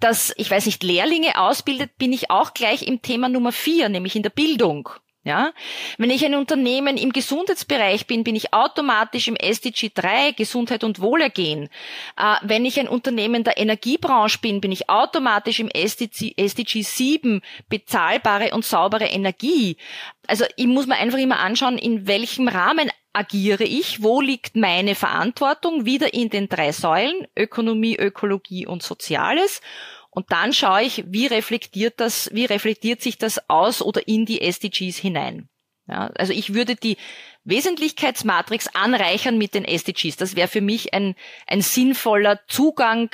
[0.00, 4.16] das, ich weiß nicht, Lehrlinge ausbildet, bin ich auch gleich im Thema Nummer vier, nämlich
[4.16, 4.90] in der Bildung.
[5.24, 5.52] Ja,
[5.98, 11.00] wenn ich ein Unternehmen im Gesundheitsbereich bin, bin ich automatisch im SDG 3 Gesundheit und
[11.00, 11.68] Wohlergehen.
[12.16, 17.42] Äh, wenn ich ein Unternehmen der Energiebranche bin, bin ich automatisch im SDG, SDG 7
[17.68, 19.76] bezahlbare und saubere Energie.
[20.26, 24.94] Also ich muss mir einfach immer anschauen, in welchem Rahmen agiere ich, wo liegt meine
[24.94, 29.60] Verantwortung, wieder in den drei Säulen, Ökonomie, Ökologie und Soziales.
[30.10, 34.40] Und dann schaue ich, wie reflektiert das, wie reflektiert sich das aus oder in die
[34.40, 35.48] SDGs hinein.
[35.86, 36.98] Ja, also ich würde die
[37.44, 40.16] Wesentlichkeitsmatrix anreichern mit den SDGs.
[40.16, 41.14] Das wäre für mich ein,
[41.46, 43.10] ein sinnvoller Zugang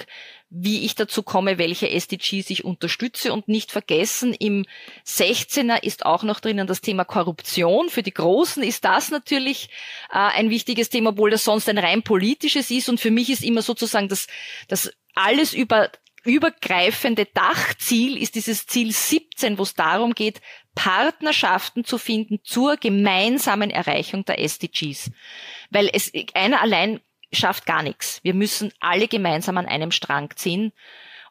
[0.57, 4.67] wie ich dazu komme, welche SDGs ich unterstütze und nicht vergessen, im
[5.05, 7.91] 16er ist auch noch drinnen das Thema Korruption.
[7.91, 9.69] Für die Großen ist das natürlich
[10.11, 13.43] äh, ein wichtiges Thema, obwohl das sonst ein rein politisches ist und für mich ist
[13.43, 14.29] immer sozusagen das,
[14.69, 15.91] das alles über
[16.25, 20.41] übergreifende Dachziel ist dieses Ziel 17, wo es darum geht,
[20.75, 25.11] Partnerschaften zu finden zur gemeinsamen Erreichung der SDGs.
[25.69, 27.01] Weil es einer allein
[27.35, 28.21] schafft gar nichts.
[28.23, 30.73] Wir müssen alle gemeinsam an einem Strang ziehen.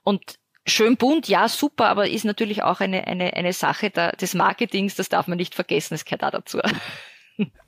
[0.03, 4.33] Und schön bunt, ja, super, aber ist natürlich auch eine, eine, eine Sache da, des
[4.33, 6.59] Marketings, das darf man nicht vergessen, das gehört da dazu.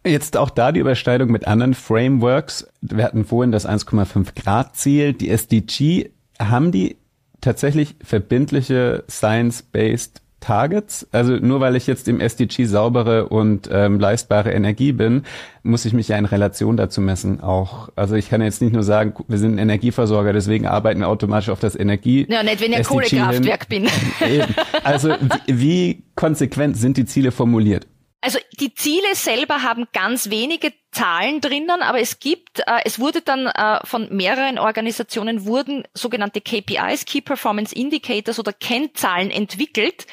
[0.06, 2.68] Jetzt auch da die Überschneidung mit anderen Frameworks.
[2.82, 6.12] Wir hatten vorhin das 1,5 Grad Ziel, die SDG.
[6.38, 6.98] Haben die
[7.42, 11.08] tatsächlich verbindliche Science-Based Targets.
[11.12, 15.24] Also nur weil ich jetzt im SDG saubere und ähm, leistbare Energie bin,
[15.64, 17.90] muss ich mich ja in Relation dazu messen auch.
[17.96, 21.50] Also ich kann jetzt nicht nur sagen, wir sind ein Energieversorger, deswegen arbeiten wir automatisch
[21.50, 22.28] auf das Energie.
[22.30, 23.88] Ja, nicht wenn ich Kohlekraftwerk bin.
[24.22, 24.54] Eben.
[24.84, 25.16] Also
[25.46, 27.88] wie, wie konsequent sind die Ziele formuliert?
[28.26, 33.22] Also die Ziele selber haben ganz wenige Zahlen drinnen, aber es gibt, äh, es wurde
[33.22, 40.08] dann äh, von mehreren Organisationen wurden sogenannte KPIs, Key Performance Indicators oder Kennzahlen entwickelt,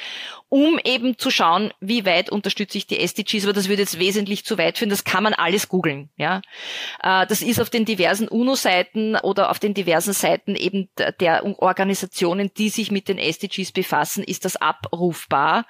[0.53, 4.45] um eben zu schauen, wie weit unterstütze ich die SDGs, aber das würde jetzt wesentlich
[4.45, 6.43] zu weit führen, das kann man alles googeln, ja.
[7.03, 10.91] Äh, das ist auf den diversen UNO-Seiten oder auf den diversen Seiten eben
[11.21, 15.65] der Organisationen, die sich mit den SDGs befassen, ist das abrufbar.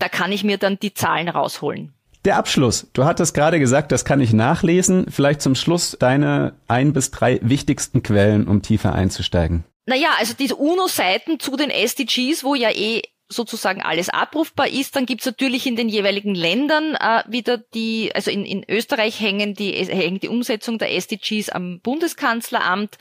[0.00, 1.94] Da kann ich mir dann die Zahlen rausholen.
[2.24, 2.88] Der Abschluss.
[2.94, 5.06] Du hattest gerade gesagt, das kann ich nachlesen.
[5.08, 9.62] Vielleicht zum Schluss deine ein bis drei wichtigsten Quellen, um tiefer einzusteigen.
[9.88, 14.94] Naja, also diese UNO-Seiten zu den SDGs, wo ja eh sozusagen alles abrufbar ist.
[14.94, 19.54] Dann gibt's natürlich in den jeweiligen Ländern äh, wieder die, also in, in Österreich hängen
[19.54, 22.98] die, hängt die Umsetzung der SDGs am Bundeskanzleramt.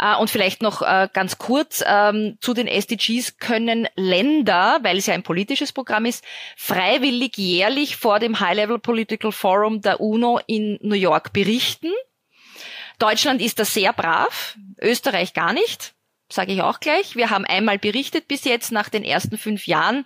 [0.00, 5.06] Äh, und vielleicht noch äh, ganz kurz ähm, zu den SDGs können Länder, weil es
[5.06, 6.24] ja ein politisches Programm ist,
[6.56, 11.92] freiwillig jährlich vor dem High-Level Political Forum der UNO in New York berichten.
[12.98, 15.94] Deutschland ist da sehr brav, Österreich gar nicht
[16.32, 17.16] sage ich auch gleich.
[17.16, 20.04] Wir haben einmal berichtet bis jetzt nach den ersten fünf Jahren.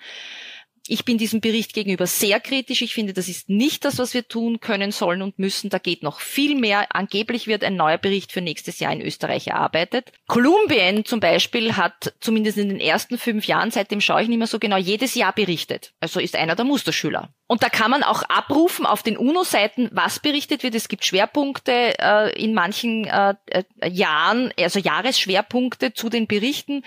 [0.88, 2.82] Ich bin diesem Bericht gegenüber sehr kritisch.
[2.82, 5.68] Ich finde, das ist nicht das, was wir tun können, sollen und müssen.
[5.68, 6.94] Da geht noch viel mehr.
[6.94, 10.12] Angeblich wird ein neuer Bericht für nächstes Jahr in Österreich erarbeitet.
[10.28, 14.46] Kolumbien zum Beispiel hat zumindest in den ersten fünf Jahren, seitdem schaue ich nicht mehr
[14.46, 15.92] so genau, jedes Jahr berichtet.
[16.00, 17.34] Also ist einer der Musterschüler.
[17.48, 20.74] Und da kann man auch abrufen auf den UNO-Seiten, was berichtet wird.
[20.74, 26.84] Es gibt Schwerpunkte äh, in manchen äh, äh, Jahren, also Jahresschwerpunkte zu den Berichten.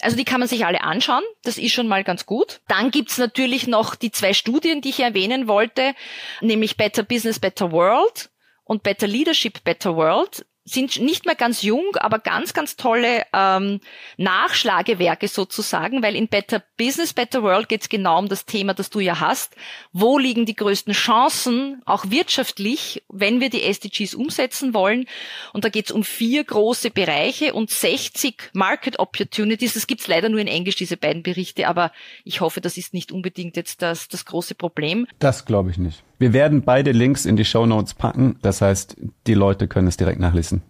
[0.00, 1.22] Also die kann man sich alle anschauen.
[1.42, 2.60] Das ist schon mal ganz gut.
[2.68, 5.94] Dann gibt's natürlich noch die zwei Studien, die ich erwähnen wollte,
[6.40, 8.30] nämlich Better Business, Better World
[8.64, 13.80] und Better Leadership, Better World sind nicht mehr ganz jung, aber ganz, ganz tolle ähm,
[14.16, 18.90] Nachschlagewerke sozusagen, weil in Better Business, Better World geht es genau um das Thema, das
[18.90, 19.56] du ja hast.
[19.92, 25.06] Wo liegen die größten Chancen, auch wirtschaftlich, wenn wir die SDGs umsetzen wollen?
[25.52, 29.74] Und da geht es um vier große Bereiche und 60 Market Opportunities.
[29.74, 31.92] Das gibt's leider nur in Englisch, diese beiden Berichte, aber
[32.24, 35.06] ich hoffe, das ist nicht unbedingt jetzt das, das große Problem.
[35.18, 36.02] Das glaube ich nicht.
[36.18, 38.38] Wir werden beide Links in die Show Notes packen.
[38.42, 38.96] Das heißt,
[39.26, 40.62] die Leute können es direkt nachlesen.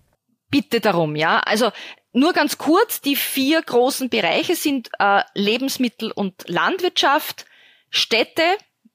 [0.51, 1.41] Bitte darum, ja.
[1.41, 1.71] Also
[2.13, 7.47] nur ganz kurz, die vier großen Bereiche sind äh, Lebensmittel und Landwirtschaft,
[7.91, 8.43] Städte,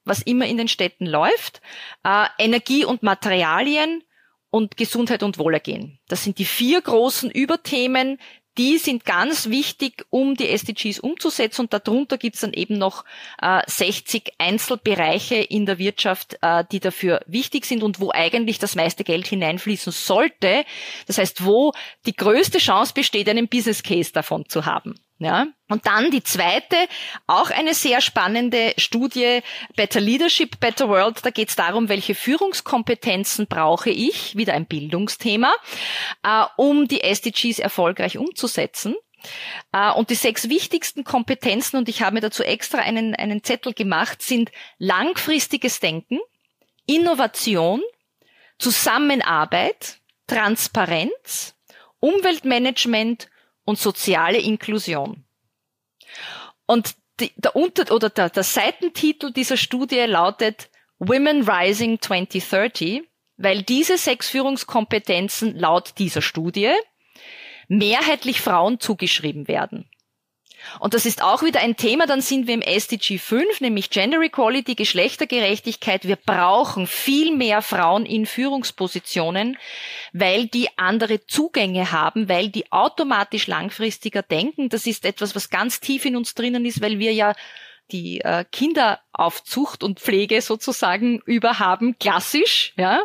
[0.05, 1.61] was immer in den Städten läuft,
[2.03, 4.03] äh, Energie und Materialien
[4.49, 5.99] und Gesundheit und Wohlergehen.
[6.07, 8.19] Das sind die vier großen Überthemen,
[8.57, 11.61] die sind ganz wichtig, um die SDGs umzusetzen.
[11.61, 13.03] Und darunter gibt's dann eben noch
[13.41, 18.75] äh, 60 Einzelbereiche in der Wirtschaft, äh, die dafür wichtig sind und wo eigentlich das
[18.75, 20.65] meiste Geld hineinfließen sollte.
[21.07, 21.73] Das heißt, wo
[22.05, 24.95] die größte Chance besteht, einen Business Case davon zu haben.
[25.23, 25.47] Ja.
[25.69, 26.75] Und dann die zweite,
[27.27, 29.39] auch eine sehr spannende Studie,
[29.75, 31.25] Better Leadership, Better World.
[31.25, 35.53] Da geht es darum, welche Führungskompetenzen brauche ich, wieder ein Bildungsthema,
[36.23, 38.95] äh, um die SDGs erfolgreich umzusetzen.
[39.71, 43.73] Äh, und die sechs wichtigsten Kompetenzen, und ich habe mir dazu extra einen, einen Zettel
[43.73, 46.19] gemacht, sind langfristiges Denken,
[46.85, 47.81] Innovation,
[48.59, 51.55] Zusammenarbeit, Transparenz,
[51.99, 53.29] Umweltmanagement
[53.65, 55.25] und soziale Inklusion.
[56.65, 63.03] Und die, der Unter oder der, der Seitentitel dieser Studie lautet Women Rising 2030,
[63.37, 66.71] weil diese sechs Führungskompetenzen laut dieser Studie
[67.67, 69.89] mehrheitlich Frauen zugeschrieben werden.
[70.79, 74.21] Und das ist auch wieder ein Thema, dann sind wir im SDG 5, nämlich Gender
[74.21, 76.07] Equality, Geschlechtergerechtigkeit.
[76.07, 79.57] Wir brauchen viel mehr Frauen in Führungspositionen,
[80.13, 84.69] weil die andere Zugänge haben, weil die automatisch langfristiger denken.
[84.69, 87.33] Das ist etwas, was ganz tief in uns drinnen ist, weil wir ja
[87.91, 93.03] die äh, Kinderaufzucht und Pflege sozusagen überhaben, klassisch, ja,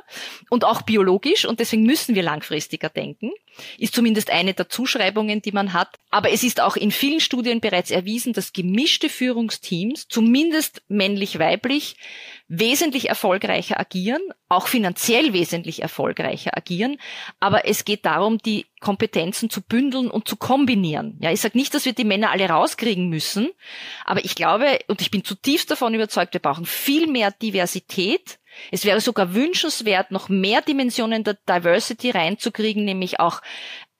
[0.50, 1.44] und auch biologisch.
[1.44, 3.30] Und deswegen müssen wir langfristiger denken.
[3.78, 5.96] Ist zumindest eine der Zuschreibungen, die man hat.
[6.10, 11.96] Aber es ist auch in vielen Studien bereits erwiesen, dass gemischte Führungsteams, zumindest männlich-weiblich,
[12.48, 16.98] wesentlich erfolgreicher agieren, auch finanziell wesentlich erfolgreicher agieren.
[17.40, 21.18] Aber es geht darum, die Kompetenzen zu bündeln und zu kombinieren.
[21.20, 23.50] Ja, ich sage nicht, dass wir die Männer alle rauskriegen müssen,
[24.04, 28.38] aber ich glaube und ich bin zutiefst davon überzeugt, wir brauchen viel mehr Diversität.
[28.70, 33.40] Es wäre sogar wünschenswert, noch mehr Dimensionen der Diversity reinzukriegen, nämlich auch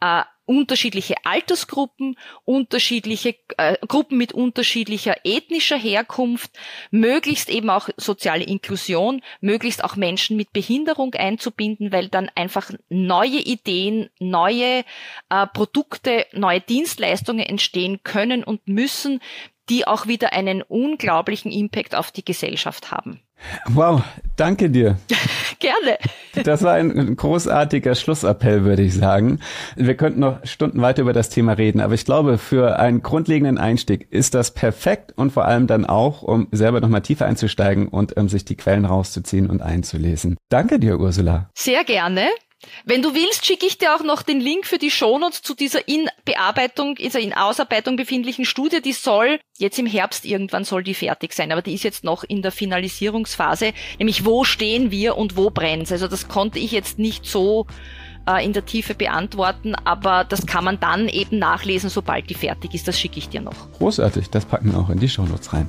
[0.01, 6.53] äh, unterschiedliche Altersgruppen, unterschiedliche äh, Gruppen mit unterschiedlicher ethnischer Herkunft,
[6.91, 13.41] möglichst eben auch soziale Inklusion, möglichst auch Menschen mit Behinderung einzubinden, weil dann einfach neue
[13.41, 14.85] Ideen, neue
[15.29, 19.21] äh, Produkte, neue Dienstleistungen entstehen können und müssen,
[19.69, 23.21] die auch wieder einen unglaublichen Impact auf die Gesellschaft haben.
[23.69, 24.03] Wow,
[24.37, 24.97] danke dir.
[25.59, 25.99] Gerne.
[26.45, 29.41] Das war ein großartiger Schlussappell, würde ich sagen.
[29.75, 33.59] Wir könnten noch Stunden weiter über das Thema reden, aber ich glaube, für einen grundlegenden
[33.59, 38.17] Einstieg ist das perfekt und vor allem dann auch, um selber nochmal tiefer einzusteigen und
[38.17, 40.37] um sich die Quellen rauszuziehen und einzulesen.
[40.49, 41.51] Danke dir, Ursula.
[41.55, 42.29] Sehr gerne.
[42.85, 45.87] Wenn du willst, schicke ich dir auch noch den Link für die Shownotes zu dieser
[45.87, 48.83] in Bearbeitung, dieser in Ausarbeitung befindlichen Studie.
[48.83, 52.25] Die soll jetzt im Herbst irgendwann soll die fertig sein, aber die ist jetzt noch
[52.25, 53.73] in der Finalisierungsphase.
[53.99, 55.93] Nämlich wo stehen wir und wo brennt's?
[55.93, 57.67] Also das konnte ich jetzt nicht so
[58.29, 62.75] äh, in der Tiefe beantworten, aber das kann man dann eben nachlesen, sobald die fertig
[62.75, 62.89] ist.
[62.89, 63.71] Das schicke ich dir noch.
[63.79, 65.69] Großartig, das packen wir auch in die Shownotes rein.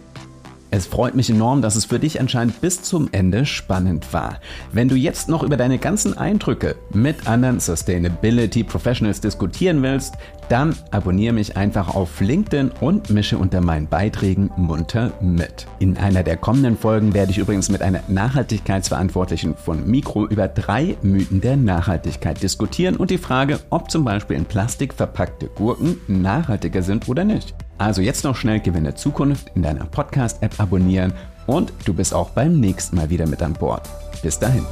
[0.71, 4.39] Es freut mich enorm, dass es für dich anscheinend bis zum Ende spannend war.
[4.71, 10.13] Wenn du jetzt noch über deine ganzen Eindrücke mit anderen Sustainability Professionals diskutieren willst,
[10.47, 15.65] dann abonniere mich einfach auf LinkedIn und mische unter meinen Beiträgen munter mit.
[15.79, 20.97] In einer der kommenden Folgen werde ich übrigens mit einer Nachhaltigkeitsverantwortlichen von Mikro über drei
[21.01, 26.83] Mythen der Nachhaltigkeit diskutieren und die Frage, ob zum Beispiel in Plastik verpackte Gurken nachhaltiger
[26.83, 27.55] sind oder nicht.
[27.79, 31.13] Also jetzt noch schnell Gewinne Zukunft in deiner Podcast-App abonnieren
[31.47, 33.89] und du bist auch beim nächsten Mal wieder mit an Bord.
[34.21, 34.65] Bis dahin.